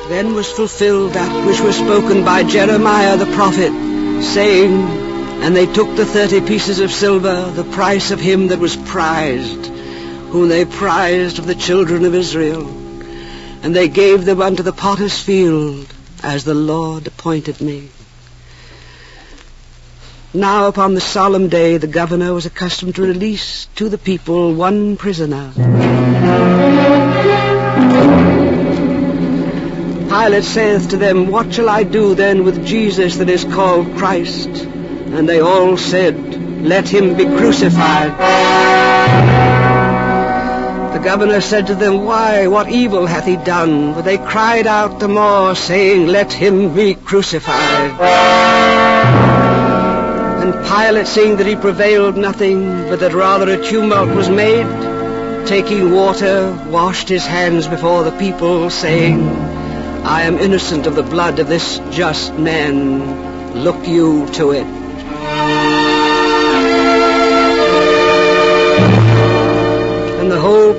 Then 0.07 0.33
was 0.33 0.49
fulfilled 0.49 1.11
that 1.11 1.45
which 1.45 1.59
was 1.59 1.75
spoken 1.75 2.23
by 2.23 2.43
Jeremiah 2.43 3.17
the 3.17 3.25
prophet, 3.25 3.73
saying, 4.23 4.71
And 5.43 5.53
they 5.53 5.65
took 5.65 5.93
the 5.97 6.05
thirty 6.05 6.39
pieces 6.39 6.79
of 6.79 6.89
silver, 6.89 7.51
the 7.51 7.65
price 7.65 8.11
of 8.11 8.21
him 8.21 8.47
that 8.47 8.59
was 8.59 8.77
prized, 8.77 9.73
whom 10.33 10.49
they 10.49 10.65
prized 10.65 11.37
of 11.37 11.45
the 11.45 11.53
children 11.53 12.05
of 12.05 12.15
Israel. 12.15 12.67
And 13.61 13.75
they 13.75 13.87
gave 13.87 14.25
them 14.25 14.41
unto 14.41 14.63
the 14.63 14.73
potter's 14.73 15.21
field, 15.21 15.85
as 16.23 16.43
the 16.43 16.55
Lord 16.55 17.05
appointed 17.05 17.61
me. 17.61 17.89
Now 20.33 20.69
upon 20.69 20.95
the 20.95 21.01
solemn 21.01 21.49
day 21.49 21.77
the 21.77 21.85
governor 21.85 22.33
was 22.33 22.47
accustomed 22.47 22.95
to 22.95 23.03
release 23.03 23.67
to 23.75 23.89
the 23.89 23.99
people 23.99 24.55
one 24.55 24.97
prisoner. 24.97 25.51
Pilate 30.09 30.43
saith 30.43 30.89
to 30.89 30.97
them, 30.97 31.27
What 31.27 31.53
shall 31.53 31.69
I 31.69 31.83
do 31.83 32.15
then 32.15 32.43
with 32.43 32.65
Jesus 32.65 33.17
that 33.17 33.29
is 33.29 33.43
called 33.43 33.97
Christ? 33.97 34.49
And 34.49 35.29
they 35.29 35.41
all 35.41 35.77
said, 35.77 36.63
Let 36.63 36.89
him 36.89 37.15
be 37.15 37.25
crucified 37.25 39.52
governor 41.03 41.41
said 41.41 41.67
to 41.67 41.75
them, 41.75 42.05
Why, 42.05 42.47
what 42.47 42.69
evil 42.69 43.05
hath 43.05 43.25
he 43.25 43.35
done? 43.35 43.93
But 43.93 44.03
they 44.03 44.17
cried 44.17 44.67
out 44.67 44.99
the 44.99 45.07
more, 45.07 45.55
saying, 45.55 46.07
Let 46.07 46.31
him 46.31 46.73
be 46.73 46.95
crucified. 46.95 47.91
And 50.41 50.53
Pilate, 50.65 51.07
seeing 51.07 51.37
that 51.37 51.47
he 51.47 51.55
prevailed 51.55 52.17
nothing, 52.17 52.63
but 52.89 52.99
that 53.01 53.13
rather 53.13 53.51
a 53.53 53.63
tumult 53.63 54.15
was 54.15 54.29
made, 54.29 54.67
taking 55.47 55.91
water, 55.91 56.51
washed 56.69 57.09
his 57.09 57.25
hands 57.25 57.67
before 57.67 58.03
the 58.03 58.17
people, 58.17 58.69
saying, 58.69 59.27
I 60.05 60.23
am 60.23 60.37
innocent 60.37 60.87
of 60.87 60.95
the 60.95 61.03
blood 61.03 61.39
of 61.39 61.47
this 61.47 61.79
just 61.91 62.33
man. 62.33 63.53
Look 63.63 63.87
you 63.87 64.27
to 64.33 64.51
it. 64.51 64.82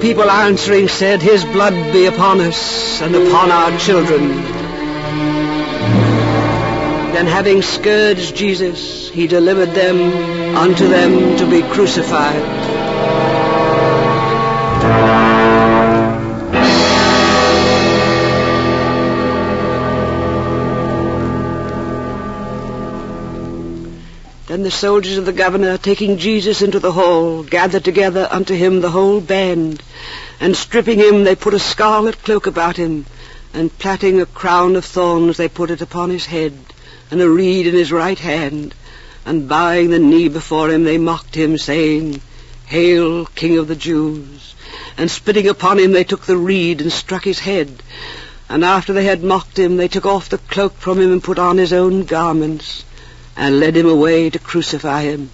People 0.04 0.30
answering 0.30 0.86
said, 0.86 1.22
His 1.22 1.42
blood 1.44 1.72
be 1.90 2.04
upon 2.04 2.38
us 2.42 3.00
and 3.00 3.16
upon 3.16 3.50
our 3.50 3.78
children. 3.78 4.28
Then 7.14 7.26
having 7.26 7.62
scourged 7.62 8.36
Jesus, 8.36 9.08
he 9.08 9.26
delivered 9.26 9.70
them 9.70 10.56
unto 10.56 10.88
them 10.88 11.38
to 11.38 11.48
be 11.48 11.62
crucified. 11.62 12.83
Then 24.54 24.62
the 24.62 24.70
soldiers 24.70 25.18
of 25.18 25.26
the 25.26 25.32
governor, 25.32 25.76
taking 25.76 26.16
Jesus 26.16 26.62
into 26.62 26.78
the 26.78 26.92
hall, 26.92 27.42
gathered 27.42 27.82
together 27.82 28.28
unto 28.30 28.54
him 28.54 28.80
the 28.80 28.92
whole 28.92 29.20
band, 29.20 29.82
and 30.38 30.56
stripping 30.56 31.00
him, 31.00 31.24
they 31.24 31.34
put 31.34 31.54
a 31.54 31.58
scarlet 31.58 32.22
cloak 32.22 32.46
about 32.46 32.76
him, 32.76 33.04
and 33.52 33.76
plaiting 33.80 34.20
a 34.20 34.26
crown 34.26 34.76
of 34.76 34.84
thorns, 34.84 35.38
they 35.38 35.48
put 35.48 35.72
it 35.72 35.82
upon 35.82 36.10
his 36.10 36.26
head, 36.26 36.56
and 37.10 37.20
a 37.20 37.28
reed 37.28 37.66
in 37.66 37.74
his 37.74 37.90
right 37.90 38.20
hand, 38.20 38.76
and 39.26 39.48
bowing 39.48 39.90
the 39.90 39.98
knee 39.98 40.28
before 40.28 40.70
him, 40.70 40.84
they 40.84 40.98
mocked 40.98 41.34
him, 41.34 41.58
saying, 41.58 42.20
Hail, 42.66 43.26
King 43.34 43.58
of 43.58 43.66
the 43.66 43.74
Jews! 43.74 44.54
And 44.96 45.10
spitting 45.10 45.48
upon 45.48 45.80
him, 45.80 45.90
they 45.90 46.04
took 46.04 46.26
the 46.26 46.36
reed 46.36 46.80
and 46.80 46.92
struck 46.92 47.24
his 47.24 47.40
head. 47.40 47.82
And 48.48 48.64
after 48.64 48.92
they 48.92 49.06
had 49.06 49.24
mocked 49.24 49.58
him, 49.58 49.78
they 49.78 49.88
took 49.88 50.06
off 50.06 50.28
the 50.28 50.38
cloak 50.38 50.76
from 50.76 51.00
him 51.00 51.10
and 51.10 51.24
put 51.24 51.40
on 51.40 51.58
his 51.58 51.72
own 51.72 52.04
garments 52.04 52.84
and 53.36 53.60
led 53.60 53.76
him 53.76 53.88
away 53.88 54.30
to 54.30 54.38
crucify 54.38 55.02
him. 55.02 55.30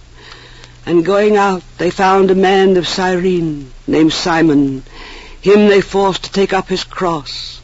And 0.86 1.04
going 1.04 1.36
out, 1.36 1.62
they 1.78 1.90
found 1.90 2.30
a 2.30 2.34
man 2.34 2.76
of 2.76 2.88
Cyrene 2.88 3.70
named 3.86 4.12
Simon. 4.12 4.82
Him 5.40 5.68
they 5.68 5.80
forced 5.80 6.24
to 6.24 6.32
take 6.32 6.52
up 6.52 6.68
his 6.68 6.84
cross. 6.84 7.60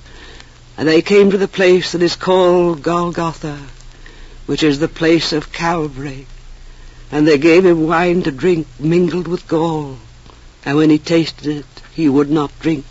And 0.76 0.86
they 0.86 1.02
came 1.02 1.30
to 1.30 1.38
the 1.38 1.48
place 1.48 1.92
that 1.92 2.02
is 2.02 2.16
called 2.16 2.82
Golgotha, 2.82 3.58
which 4.44 4.62
is 4.62 4.78
the 4.78 4.88
place 4.88 5.32
of 5.32 5.52
Calvary. 5.52 6.26
And 7.10 7.26
they 7.26 7.38
gave 7.38 7.64
him 7.64 7.86
wine 7.86 8.22
to 8.24 8.30
drink 8.30 8.66
mingled 8.78 9.28
with 9.28 9.48
gall. 9.48 9.96
And 10.64 10.76
when 10.76 10.90
he 10.90 10.98
tasted 10.98 11.46
it, 11.46 11.66
he 11.94 12.08
would 12.08 12.30
not 12.30 12.50
drink. 12.60 12.84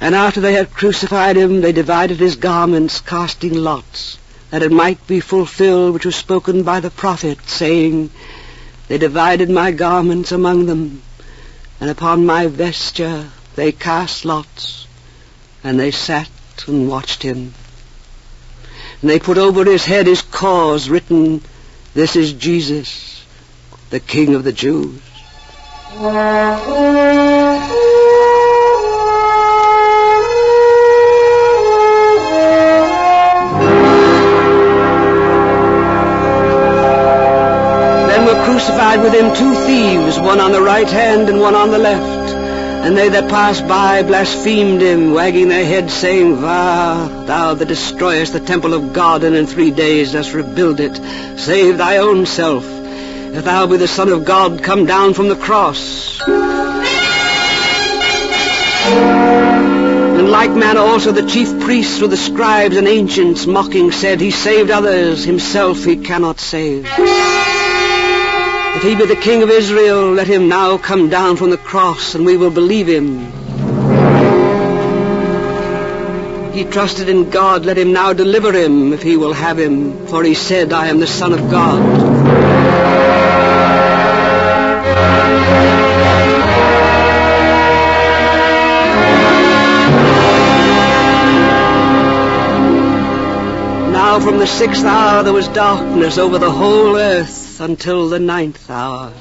And 0.00 0.14
after 0.14 0.40
they 0.40 0.52
had 0.52 0.70
crucified 0.70 1.36
him, 1.36 1.60
they 1.60 1.72
divided 1.72 2.18
his 2.18 2.36
garments, 2.36 3.00
casting 3.00 3.54
lots, 3.54 4.18
that 4.54 4.62
it 4.62 4.70
might 4.70 5.04
be 5.08 5.18
fulfilled 5.18 5.92
which 5.92 6.04
was 6.06 6.14
spoken 6.14 6.62
by 6.62 6.78
the 6.78 6.88
prophet, 6.88 7.40
saying, 7.44 8.08
They 8.86 8.98
divided 8.98 9.50
my 9.50 9.72
garments 9.72 10.30
among 10.30 10.66
them, 10.66 11.02
and 11.80 11.90
upon 11.90 12.24
my 12.24 12.46
vesture 12.46 13.30
they 13.56 13.72
cast 13.72 14.24
lots, 14.24 14.86
and 15.64 15.80
they 15.80 15.90
sat 15.90 16.28
and 16.68 16.88
watched 16.88 17.24
him. 17.24 17.52
And 19.00 19.10
they 19.10 19.18
put 19.18 19.38
over 19.38 19.64
his 19.64 19.84
head 19.84 20.06
his 20.06 20.22
cause 20.22 20.88
written, 20.88 21.42
This 21.94 22.14
is 22.14 22.32
Jesus, 22.32 23.24
the 23.90 23.98
King 23.98 24.36
of 24.36 24.44
the 24.44 24.52
Jews. 24.52 25.00
crucified 38.44 39.00
with 39.00 39.14
him 39.14 39.34
two 39.34 39.54
thieves, 39.66 40.18
one 40.20 40.40
on 40.40 40.52
the 40.52 40.60
right 40.60 40.88
hand 40.88 41.28
and 41.28 41.40
one 41.40 41.54
on 41.54 41.70
the 41.70 41.78
left. 41.78 42.34
And 42.84 42.96
they 42.96 43.08
that 43.08 43.30
passed 43.30 43.66
by 43.66 44.02
blasphemed 44.02 44.82
him, 44.82 45.14
wagging 45.14 45.48
their 45.48 45.64
heads, 45.64 45.94
saying, 45.94 46.36
Vah, 46.36 47.24
thou 47.24 47.54
that 47.54 47.66
destroyest 47.66 48.34
the 48.34 48.40
temple 48.40 48.74
of 48.74 48.92
God, 48.92 49.24
and 49.24 49.34
in 49.34 49.46
three 49.46 49.70
days 49.70 50.12
dost 50.12 50.34
rebuild 50.34 50.80
it, 50.80 50.94
save 51.38 51.78
thy 51.78 51.96
own 51.96 52.26
self. 52.26 52.64
If 52.64 53.44
thou 53.44 53.66
be 53.66 53.78
the 53.78 53.88
Son 53.88 54.10
of 54.10 54.26
God, 54.26 54.62
come 54.62 54.84
down 54.84 55.14
from 55.14 55.28
the 55.28 55.36
cross. 55.36 56.20
In 60.18 60.30
like 60.30 60.50
manner 60.50 60.80
also 60.80 61.10
the 61.10 61.26
chief 61.26 61.60
priests 61.60 62.00
with 62.02 62.10
the 62.10 62.18
scribes 62.18 62.76
and 62.76 62.86
ancients 62.86 63.46
mocking 63.46 63.90
said, 63.90 64.20
He 64.20 64.30
saved 64.30 64.70
others, 64.70 65.24
himself 65.24 65.82
he 65.84 65.96
cannot 65.96 66.38
save. 66.38 66.84
If 68.76 68.82
he 68.82 68.96
be 68.96 69.06
the 69.06 69.14
King 69.14 69.44
of 69.44 69.50
Israel, 69.50 70.12
let 70.12 70.26
him 70.26 70.48
now 70.48 70.78
come 70.78 71.08
down 71.08 71.36
from 71.36 71.50
the 71.50 71.56
cross, 71.56 72.16
and 72.16 72.26
we 72.26 72.36
will 72.36 72.50
believe 72.50 72.88
him. 72.88 73.30
He 76.52 76.64
trusted 76.64 77.08
in 77.08 77.30
God, 77.30 77.64
let 77.64 77.78
him 77.78 77.92
now 77.92 78.12
deliver 78.12 78.52
him, 78.52 78.92
if 78.92 79.00
he 79.00 79.16
will 79.16 79.32
have 79.32 79.58
him, 79.60 80.06
for 80.08 80.24
he 80.24 80.34
said, 80.34 80.72
I 80.72 80.88
am 80.88 80.98
the 80.98 81.06
Son 81.06 81.32
of 81.32 81.48
God. 81.50 81.80
Now 93.92 94.18
from 94.20 94.38
the 94.38 94.46
sixth 94.46 94.84
hour 94.84 95.22
there 95.22 95.32
was 95.32 95.48
darkness 95.48 96.18
over 96.18 96.38
the 96.38 96.50
whole 96.50 96.96
earth 96.96 97.43
until 97.60 98.08
the 98.08 98.18
ninth 98.18 98.70
hour. 98.70 99.12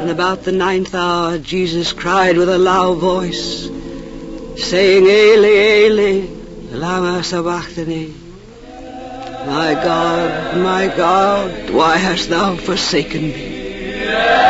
And 0.00 0.10
about 0.10 0.44
the 0.44 0.52
ninth 0.52 0.94
hour 0.94 1.38
Jesus 1.38 1.92
cried 1.92 2.36
with 2.36 2.48
a 2.48 2.58
loud 2.58 2.98
voice, 2.98 3.68
saying, 4.56 5.04
Eli, 5.06 5.86
Eli, 5.86 6.26
lama 6.70 7.22
sabachthani. 7.22 8.12
My 9.46 9.74
God, 9.74 10.56
my 10.56 10.86
God, 10.96 11.70
why 11.70 11.96
hast 11.98 12.30
thou 12.30 12.56
forsaken 12.56 13.22
me? 13.22 14.43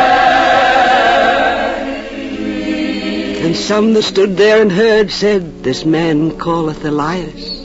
And 3.54 3.62
some 3.62 3.94
that 3.94 4.02
stood 4.02 4.36
there 4.36 4.60
and 4.60 4.72
heard 4.72 5.12
said, 5.12 5.62
This 5.62 5.84
man 5.84 6.40
calleth 6.40 6.84
Elias. 6.84 7.60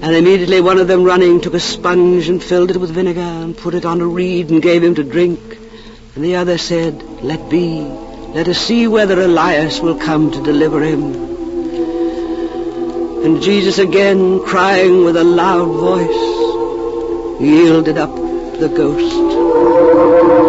And 0.00 0.14
immediately 0.14 0.60
one 0.60 0.78
of 0.78 0.86
them 0.86 1.02
running 1.02 1.40
took 1.40 1.54
a 1.54 1.58
sponge 1.58 2.28
and 2.28 2.40
filled 2.40 2.70
it 2.70 2.76
with 2.76 2.92
vinegar 2.92 3.18
and 3.18 3.56
put 3.56 3.74
it 3.74 3.84
on 3.84 4.00
a 4.00 4.06
reed 4.06 4.50
and 4.50 4.62
gave 4.62 4.84
him 4.84 4.94
to 4.94 5.02
drink. 5.02 5.40
And 6.14 6.24
the 6.24 6.36
other 6.36 6.58
said, 6.58 7.02
Let 7.24 7.50
be, 7.50 7.80
let 7.80 8.46
us 8.46 8.58
see 8.58 8.86
whether 8.86 9.20
Elias 9.20 9.80
will 9.80 9.98
come 9.98 10.30
to 10.30 10.40
deliver 10.40 10.80
him. 10.80 11.02
And 13.24 13.42
Jesus 13.42 13.78
again, 13.80 14.44
crying 14.44 15.04
with 15.04 15.16
a 15.16 15.24
loud 15.24 15.66
voice, 15.66 17.40
yielded 17.40 17.98
up 17.98 18.14
the 18.14 18.68
ghost. 18.68 20.45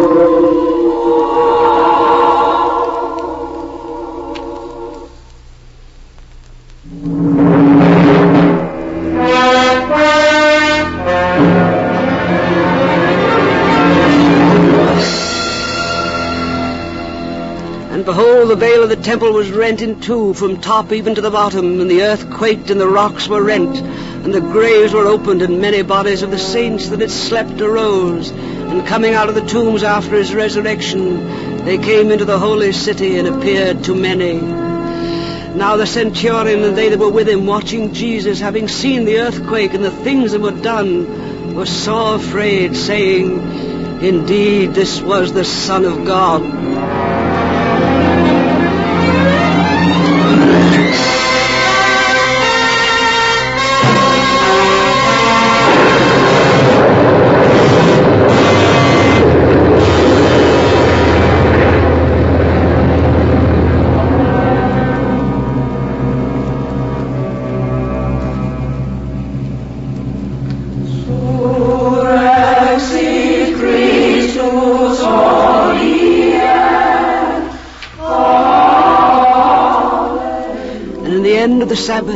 The 18.97 19.03
temple 19.03 19.31
was 19.31 19.51
rent 19.51 19.83
in 19.83 20.01
two 20.01 20.33
from 20.33 20.59
top 20.59 20.91
even 20.91 21.13
to 21.15 21.21
the 21.21 21.29
bottom, 21.29 21.79
and 21.79 21.89
the 21.89 22.01
earth 22.01 22.31
quaked, 22.31 22.71
and 22.71 22.81
the 22.81 22.87
rocks 22.87 23.27
were 23.27 23.43
rent, 23.43 23.77
and 23.77 24.33
the 24.33 24.41
graves 24.41 24.91
were 24.91 25.05
opened, 25.05 25.43
and 25.43 25.61
many 25.61 25.83
bodies 25.83 26.23
of 26.23 26.31
the 26.31 26.39
saints 26.39 26.89
that 26.89 26.99
had 26.99 27.11
slept 27.11 27.61
arose. 27.61 28.31
And 28.31 28.87
coming 28.87 29.13
out 29.13 29.29
of 29.29 29.35
the 29.35 29.45
tombs 29.45 29.83
after 29.83 30.15
his 30.15 30.33
resurrection, 30.33 31.63
they 31.63 31.77
came 31.77 32.09
into 32.09 32.25
the 32.25 32.39
holy 32.39 32.71
city 32.71 33.19
and 33.19 33.27
appeared 33.27 33.83
to 33.83 33.93
many. 33.93 34.41
Now 34.41 35.77
the 35.77 35.85
centurion 35.85 36.63
and 36.63 36.75
they 36.75 36.89
that 36.89 36.97
were 36.97 37.11
with 37.11 37.29
him, 37.29 37.45
watching 37.45 37.93
Jesus, 37.93 38.39
having 38.39 38.67
seen 38.67 39.05
the 39.05 39.19
earthquake 39.19 39.75
and 39.75 39.83
the 39.83 39.91
things 39.91 40.31
that 40.31 40.41
were 40.41 40.51
done, 40.51 41.53
were 41.53 41.67
sore 41.67 42.15
afraid, 42.15 42.75
saying, 42.75 44.01
Indeed, 44.01 44.73
this 44.73 45.01
was 45.01 45.33
the 45.33 45.45
Son 45.45 45.85
of 45.85 46.03
God. 46.03 47.16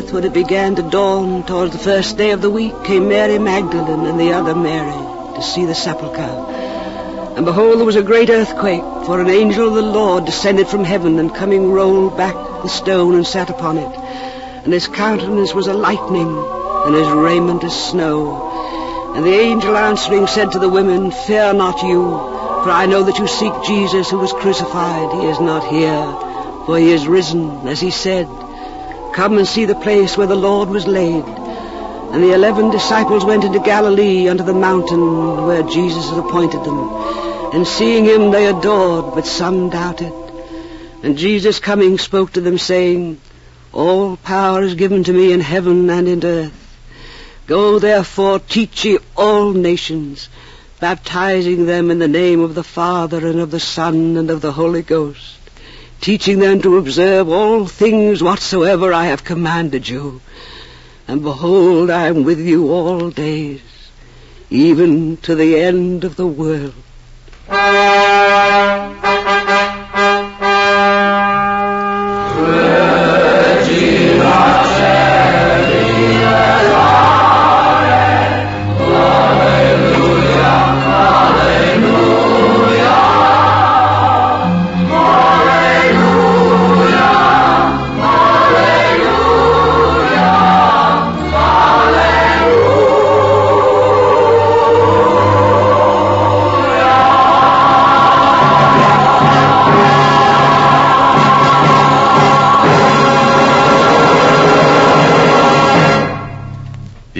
Sabbath, 0.01 0.13
when 0.13 0.23
it 0.23 0.33
began 0.33 0.75
to 0.75 0.81
dawn 0.81 1.43
towards 1.43 1.73
the 1.73 1.77
first 1.77 2.17
day 2.17 2.31
of 2.31 2.41
the 2.41 2.49
week, 2.49 2.73
came 2.83 3.07
Mary 3.07 3.37
Magdalene 3.37 4.07
and 4.07 4.19
the 4.19 4.33
other 4.33 4.55
Mary 4.55 4.91
to 5.35 5.43
see 5.43 5.65
the 5.65 5.75
sepulchre. 5.75 6.21
And 7.37 7.45
behold, 7.45 7.77
there 7.77 7.85
was 7.85 7.97
a 7.97 8.01
great 8.01 8.31
earthquake, 8.31 8.81
for 9.05 9.21
an 9.21 9.29
angel 9.29 9.67
of 9.67 9.75
the 9.75 9.83
Lord 9.83 10.25
descended 10.25 10.67
from 10.67 10.83
heaven, 10.83 11.19
and 11.19 11.35
coming 11.35 11.71
rolled 11.71 12.17
back 12.17 12.33
the 12.63 12.67
stone 12.67 13.13
and 13.13 13.27
sat 13.27 13.51
upon 13.51 13.77
it. 13.77 13.95
And 14.63 14.73
his 14.73 14.87
countenance 14.87 15.53
was 15.53 15.67
a 15.67 15.73
lightning, 15.75 16.35
and 16.85 16.95
his 16.95 17.07
raiment 17.07 17.63
as 17.63 17.89
snow. 17.89 19.13
And 19.15 19.23
the 19.23 19.39
angel 19.39 19.77
answering 19.77 20.25
said 20.25 20.53
to 20.53 20.59
the 20.59 20.69
women, 20.69 21.11
Fear 21.11 21.53
not 21.53 21.83
you, 21.83 22.09
for 22.63 22.71
I 22.71 22.87
know 22.87 23.03
that 23.03 23.19
you 23.19 23.27
seek 23.27 23.53
Jesus 23.67 24.09
who 24.09 24.17
was 24.17 24.33
crucified. 24.33 25.21
He 25.21 25.27
is 25.27 25.39
not 25.39 25.67
here, 25.67 26.65
for 26.65 26.79
he 26.79 26.91
is 26.91 27.07
risen, 27.07 27.67
as 27.67 27.79
he 27.79 27.91
said. 27.91 28.27
Come 29.13 29.37
and 29.37 29.47
see 29.47 29.65
the 29.65 29.75
place 29.75 30.17
where 30.17 30.27
the 30.27 30.35
Lord 30.35 30.69
was 30.69 30.87
laid. 30.87 31.25
And 31.25 32.23
the 32.23 32.33
eleven 32.33 32.71
disciples 32.71 33.23
went 33.23 33.43
into 33.43 33.59
Galilee 33.59 34.27
unto 34.27 34.43
the 34.43 34.53
mountain 34.53 35.45
where 35.45 35.63
Jesus 35.63 36.09
had 36.09 36.19
appointed 36.19 36.63
them. 36.63 36.79
And 37.53 37.67
seeing 37.67 38.05
him 38.05 38.31
they 38.31 38.47
adored, 38.47 39.13
but 39.15 39.25
some 39.25 39.69
doubted. 39.69 40.13
And 41.03 41.17
Jesus 41.17 41.59
coming 41.59 41.97
spoke 41.97 42.33
to 42.33 42.41
them, 42.41 42.57
saying, 42.57 43.19
All 43.73 44.17
power 44.17 44.61
is 44.61 44.75
given 44.75 45.03
to 45.05 45.13
me 45.13 45.33
in 45.33 45.39
heaven 45.39 45.89
and 45.89 46.07
in 46.07 46.23
earth. 46.23 46.61
Go 47.47 47.79
therefore, 47.79 48.39
teach 48.39 48.85
ye 48.85 48.99
all 49.17 49.51
nations, 49.51 50.29
baptizing 50.79 51.65
them 51.65 51.91
in 51.91 51.99
the 51.99 52.07
name 52.07 52.41
of 52.41 52.55
the 52.55 52.63
Father 52.63 53.25
and 53.27 53.39
of 53.39 53.51
the 53.51 53.59
Son 53.59 54.15
and 54.15 54.29
of 54.29 54.41
the 54.41 54.51
Holy 54.51 54.83
Ghost, 54.83 55.37
teaching 56.01 56.39
them 56.39 56.61
to 56.63 56.77
observe 56.77 57.29
all 57.29 57.67
things 57.67 58.21
whatsoever 58.21 58.91
I 58.91 59.05
have 59.05 59.23
commanded 59.23 59.87
you. 59.87 60.21
And 61.07 61.21
behold, 61.23 61.89
I 61.89 62.07
am 62.07 62.23
with 62.23 62.39
you 62.39 62.71
all 62.71 63.11
days, 63.11 63.61
even 64.49 65.17
to 65.17 65.35
the 65.35 65.59
end 65.59 66.03
of 66.03 66.15
the 66.15 66.27
world. 66.27 66.73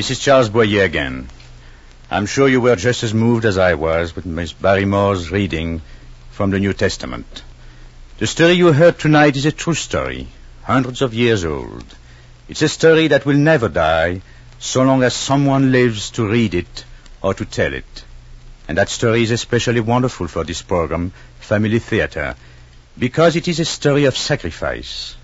This 0.02 0.10
is 0.10 0.18
Charles 0.18 0.50
Boyer 0.50 0.84
again. 0.84 1.28
I'm 2.10 2.26
sure 2.26 2.48
you 2.48 2.60
were 2.60 2.76
just 2.76 3.04
as 3.04 3.14
moved 3.14 3.46
as 3.46 3.60
I 3.60 3.76
was 3.76 4.16
with 4.16 4.26
Miss 4.26 4.52
Barrymore's 4.52 5.30
reading 5.30 5.84
from 6.32 6.50
the 6.50 6.58
New 6.58 6.74
Testament. 6.74 7.44
The 8.18 8.26
story 8.26 8.54
you 8.54 8.74
heard 8.74 8.98
tonight 8.98 9.36
is 9.36 9.46
a 9.46 9.52
true 9.52 9.76
story, 9.76 10.28
hundreds 10.64 11.04
of 11.04 11.14
years 11.14 11.46
old. 11.46 11.86
It's 12.50 12.64
a 12.64 12.68
story 12.68 13.10
that 13.10 13.28
will 13.28 13.38
never 13.38 13.70
die 13.70 14.24
so 14.58 14.82
long 14.82 15.04
as 15.04 15.14
someone 15.14 15.72
lives 15.72 16.10
to 16.18 16.28
read 16.28 16.56
it 16.56 16.84
or 17.22 17.36
to 17.36 17.46
tell 17.46 17.72
it. 17.72 18.04
And 18.68 18.80
that 18.80 18.90
story 18.90 19.22
is 19.22 19.30
especially 19.30 19.82
wonderful 19.82 20.28
for 20.28 20.44
this 20.44 20.64
program, 20.64 21.14
Family 21.40 21.78
Theater, 21.78 22.36
because 22.98 23.36
it 23.36 23.48
is 23.48 23.60
a 23.60 23.66
story 23.66 24.06
of 24.06 24.18
sacrifice. 24.18 25.16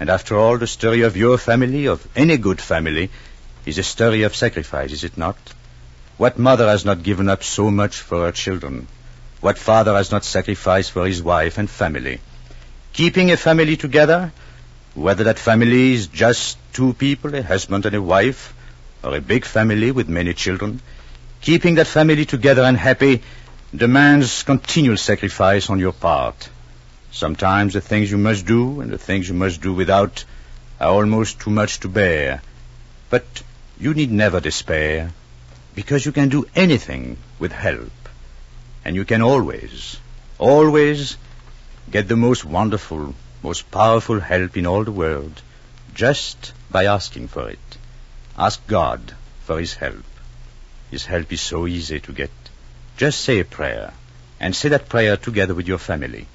And 0.00 0.10
after 0.10 0.36
all, 0.36 0.58
the 0.58 0.66
story 0.66 1.02
of 1.02 1.16
your 1.16 1.38
family, 1.38 1.86
of 1.86 2.04
any 2.16 2.36
good 2.36 2.60
family, 2.60 3.10
is 3.66 3.78
a 3.78 3.82
story 3.82 4.22
of 4.22 4.36
sacrifice, 4.36 4.92
is 4.92 5.04
it 5.04 5.16
not? 5.16 5.36
What 6.16 6.38
mother 6.38 6.68
has 6.68 6.84
not 6.84 7.02
given 7.02 7.28
up 7.28 7.42
so 7.42 7.70
much 7.70 7.96
for 7.96 8.26
her 8.26 8.32
children? 8.32 8.86
What 9.40 9.58
father 9.58 9.94
has 9.94 10.10
not 10.10 10.24
sacrificed 10.24 10.92
for 10.92 11.06
his 11.06 11.22
wife 11.22 11.58
and 11.58 11.68
family? 11.68 12.20
Keeping 12.92 13.30
a 13.30 13.36
family 13.36 13.76
together, 13.76 14.32
whether 14.94 15.24
that 15.24 15.38
family 15.38 15.94
is 15.94 16.06
just 16.06 16.56
two 16.72 16.92
people, 16.92 17.34
a 17.34 17.42
husband 17.42 17.86
and 17.86 17.96
a 17.96 18.02
wife, 18.02 18.54
or 19.02 19.14
a 19.16 19.20
big 19.20 19.44
family 19.44 19.90
with 19.90 20.08
many 20.08 20.34
children, 20.34 20.80
keeping 21.40 21.74
that 21.74 21.86
family 21.86 22.24
together 22.24 22.62
and 22.62 22.76
happy 22.76 23.22
demands 23.74 24.42
continual 24.44 24.96
sacrifice 24.96 25.68
on 25.68 25.78
your 25.80 25.92
part. 25.92 26.48
Sometimes 27.10 27.74
the 27.74 27.80
things 27.80 28.10
you 28.10 28.18
must 28.18 28.46
do 28.46 28.80
and 28.80 28.90
the 28.90 28.98
things 28.98 29.28
you 29.28 29.34
must 29.34 29.60
do 29.60 29.72
without 29.72 30.24
are 30.80 30.90
almost 30.90 31.40
too 31.40 31.50
much 31.50 31.80
to 31.80 31.88
bear. 31.88 32.40
But 33.10 33.24
you 33.78 33.94
need 33.94 34.10
never 34.10 34.40
despair, 34.40 35.12
because 35.74 36.06
you 36.06 36.12
can 36.12 36.28
do 36.28 36.46
anything 36.54 37.16
with 37.38 37.52
help. 37.52 37.92
And 38.84 38.94
you 38.94 39.04
can 39.04 39.22
always, 39.22 39.98
always 40.38 41.16
get 41.90 42.08
the 42.08 42.16
most 42.16 42.44
wonderful, 42.44 43.14
most 43.42 43.70
powerful 43.70 44.20
help 44.20 44.56
in 44.56 44.66
all 44.66 44.84
the 44.84 44.92
world 44.92 45.42
just 45.94 46.52
by 46.70 46.84
asking 46.86 47.28
for 47.28 47.48
it. 47.48 47.78
Ask 48.36 48.66
God 48.66 49.14
for 49.44 49.58
His 49.60 49.74
help. 49.74 50.04
His 50.90 51.06
help 51.06 51.32
is 51.32 51.40
so 51.40 51.66
easy 51.66 52.00
to 52.00 52.12
get. 52.12 52.30
Just 52.96 53.20
say 53.20 53.40
a 53.40 53.44
prayer, 53.44 53.92
and 54.40 54.54
say 54.54 54.68
that 54.68 54.88
prayer 54.88 55.16
together 55.16 55.54
with 55.54 55.66
your 55.66 55.78
family. 55.78 56.26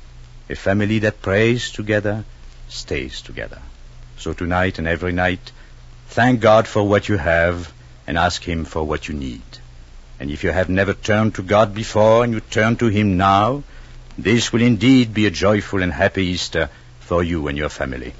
A 0.50 0.56
family 0.56 1.00
that 1.00 1.22
prays 1.22 1.72
together 1.72 2.26
stays 2.68 3.22
together. 3.22 3.62
So 4.18 4.34
tonight 4.34 4.80
and 4.80 4.88
every 4.88 5.12
night, 5.12 5.52
Thank 6.10 6.42
God 6.42 6.68
for 6.68 6.88
what 6.88 7.08
you 7.08 7.18
have 7.18 7.72
and 8.08 8.18
ask 8.18 8.44
Him 8.44 8.66
for 8.66 8.84
what 8.84 9.08
you 9.08 9.14
need. 9.14 9.44
And 10.20 10.32
if 10.32 10.44
you 10.44 10.52
have 10.52 10.68
never 10.68 10.94
turned 10.94 11.36
to 11.36 11.44
God 11.44 11.76
before 11.76 12.24
and 12.24 12.34
you 12.34 12.40
turn 12.40 12.78
to 12.78 12.88
Him 12.88 13.16
now, 13.16 13.64
this 14.18 14.52
will 14.52 14.64
indeed 14.64 15.14
be 15.14 15.28
a 15.28 15.32
joyful 15.32 15.84
and 15.84 15.94
happy 15.94 16.26
Easter 16.26 16.70
for 17.00 17.24
you 17.24 17.48
and 17.48 17.58
your 17.58 17.70
family. 17.70 18.14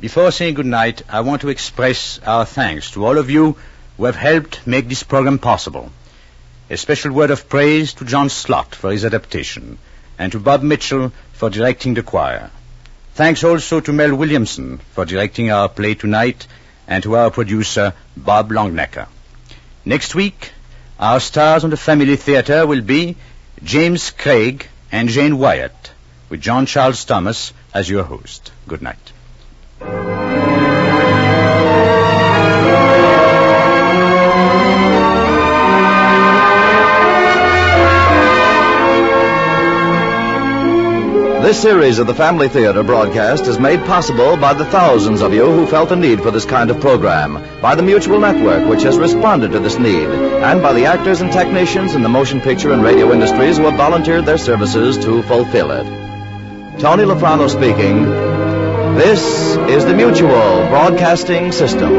Before 0.00 0.30
saying 0.30 0.54
good 0.54 0.64
night, 0.64 1.02
I 1.10 1.20
want 1.20 1.42
to 1.42 1.50
express 1.50 2.18
our 2.20 2.46
thanks 2.46 2.90
to 2.92 3.04
all 3.04 3.18
of 3.18 3.28
you 3.28 3.58
who 3.98 4.06
have 4.06 4.16
helped 4.16 4.66
make 4.66 4.88
this 4.88 5.02
program 5.02 5.38
possible. 5.38 5.92
A 6.70 6.78
special 6.78 7.12
word 7.12 7.30
of 7.30 7.50
praise 7.50 7.92
to 7.94 8.06
John 8.06 8.30
Slott 8.30 8.74
for 8.74 8.90
his 8.92 9.04
adaptation 9.04 9.76
and 10.18 10.32
to 10.32 10.40
Bob 10.40 10.62
Mitchell 10.62 11.12
for 11.34 11.50
directing 11.50 11.92
the 11.92 12.02
choir. 12.02 12.50
Thanks 13.16 13.44
also 13.44 13.80
to 13.80 13.94
Mel 13.94 14.14
Williamson 14.14 14.76
for 14.92 15.06
directing 15.06 15.50
our 15.50 15.70
play 15.70 15.94
tonight 15.94 16.46
and 16.86 17.02
to 17.02 17.16
our 17.16 17.30
producer, 17.30 17.94
Bob 18.14 18.50
Longnecker. 18.50 19.08
Next 19.86 20.14
week, 20.14 20.52
our 21.00 21.18
stars 21.18 21.64
on 21.64 21.70
the 21.70 21.78
Family 21.78 22.16
Theater 22.16 22.66
will 22.66 22.82
be 22.82 23.16
James 23.64 24.10
Craig 24.10 24.66
and 24.92 25.08
Jane 25.08 25.38
Wyatt, 25.38 25.92
with 26.28 26.42
John 26.42 26.66
Charles 26.66 27.06
Thomas 27.06 27.54
as 27.72 27.88
your 27.88 28.04
host. 28.04 28.52
Good 28.68 28.82
night. 28.82 29.12
This 41.46 41.62
series 41.62 42.00
of 42.00 42.08
the 42.08 42.14
Family 42.14 42.48
Theater 42.48 42.82
broadcast 42.82 43.46
is 43.46 43.56
made 43.56 43.78
possible 43.84 44.36
by 44.36 44.52
the 44.52 44.64
thousands 44.64 45.20
of 45.22 45.32
you 45.32 45.46
who 45.46 45.64
felt 45.68 45.90
the 45.90 45.94
need 45.94 46.20
for 46.20 46.32
this 46.32 46.44
kind 46.44 46.72
of 46.72 46.80
program, 46.80 47.34
by 47.62 47.76
the 47.76 47.84
Mutual 47.84 48.18
Network, 48.18 48.68
which 48.68 48.82
has 48.82 48.98
responded 48.98 49.52
to 49.52 49.60
this 49.60 49.78
need, 49.78 50.08
and 50.08 50.60
by 50.60 50.72
the 50.72 50.86
actors 50.86 51.20
and 51.20 51.30
technicians 51.30 51.94
in 51.94 52.02
the 52.02 52.08
motion 52.08 52.40
picture 52.40 52.72
and 52.72 52.82
radio 52.82 53.12
industries 53.12 53.58
who 53.58 53.62
have 53.62 53.76
volunteered 53.76 54.26
their 54.26 54.38
services 54.38 54.98
to 55.04 55.22
fulfill 55.22 55.70
it. 55.70 55.84
Tony 56.80 57.04
Lafrano 57.04 57.48
speaking. 57.48 58.06
This 58.96 59.56
is 59.70 59.84
the 59.84 59.94
Mutual 59.94 60.66
Broadcasting 60.68 61.52
System. 61.52 61.92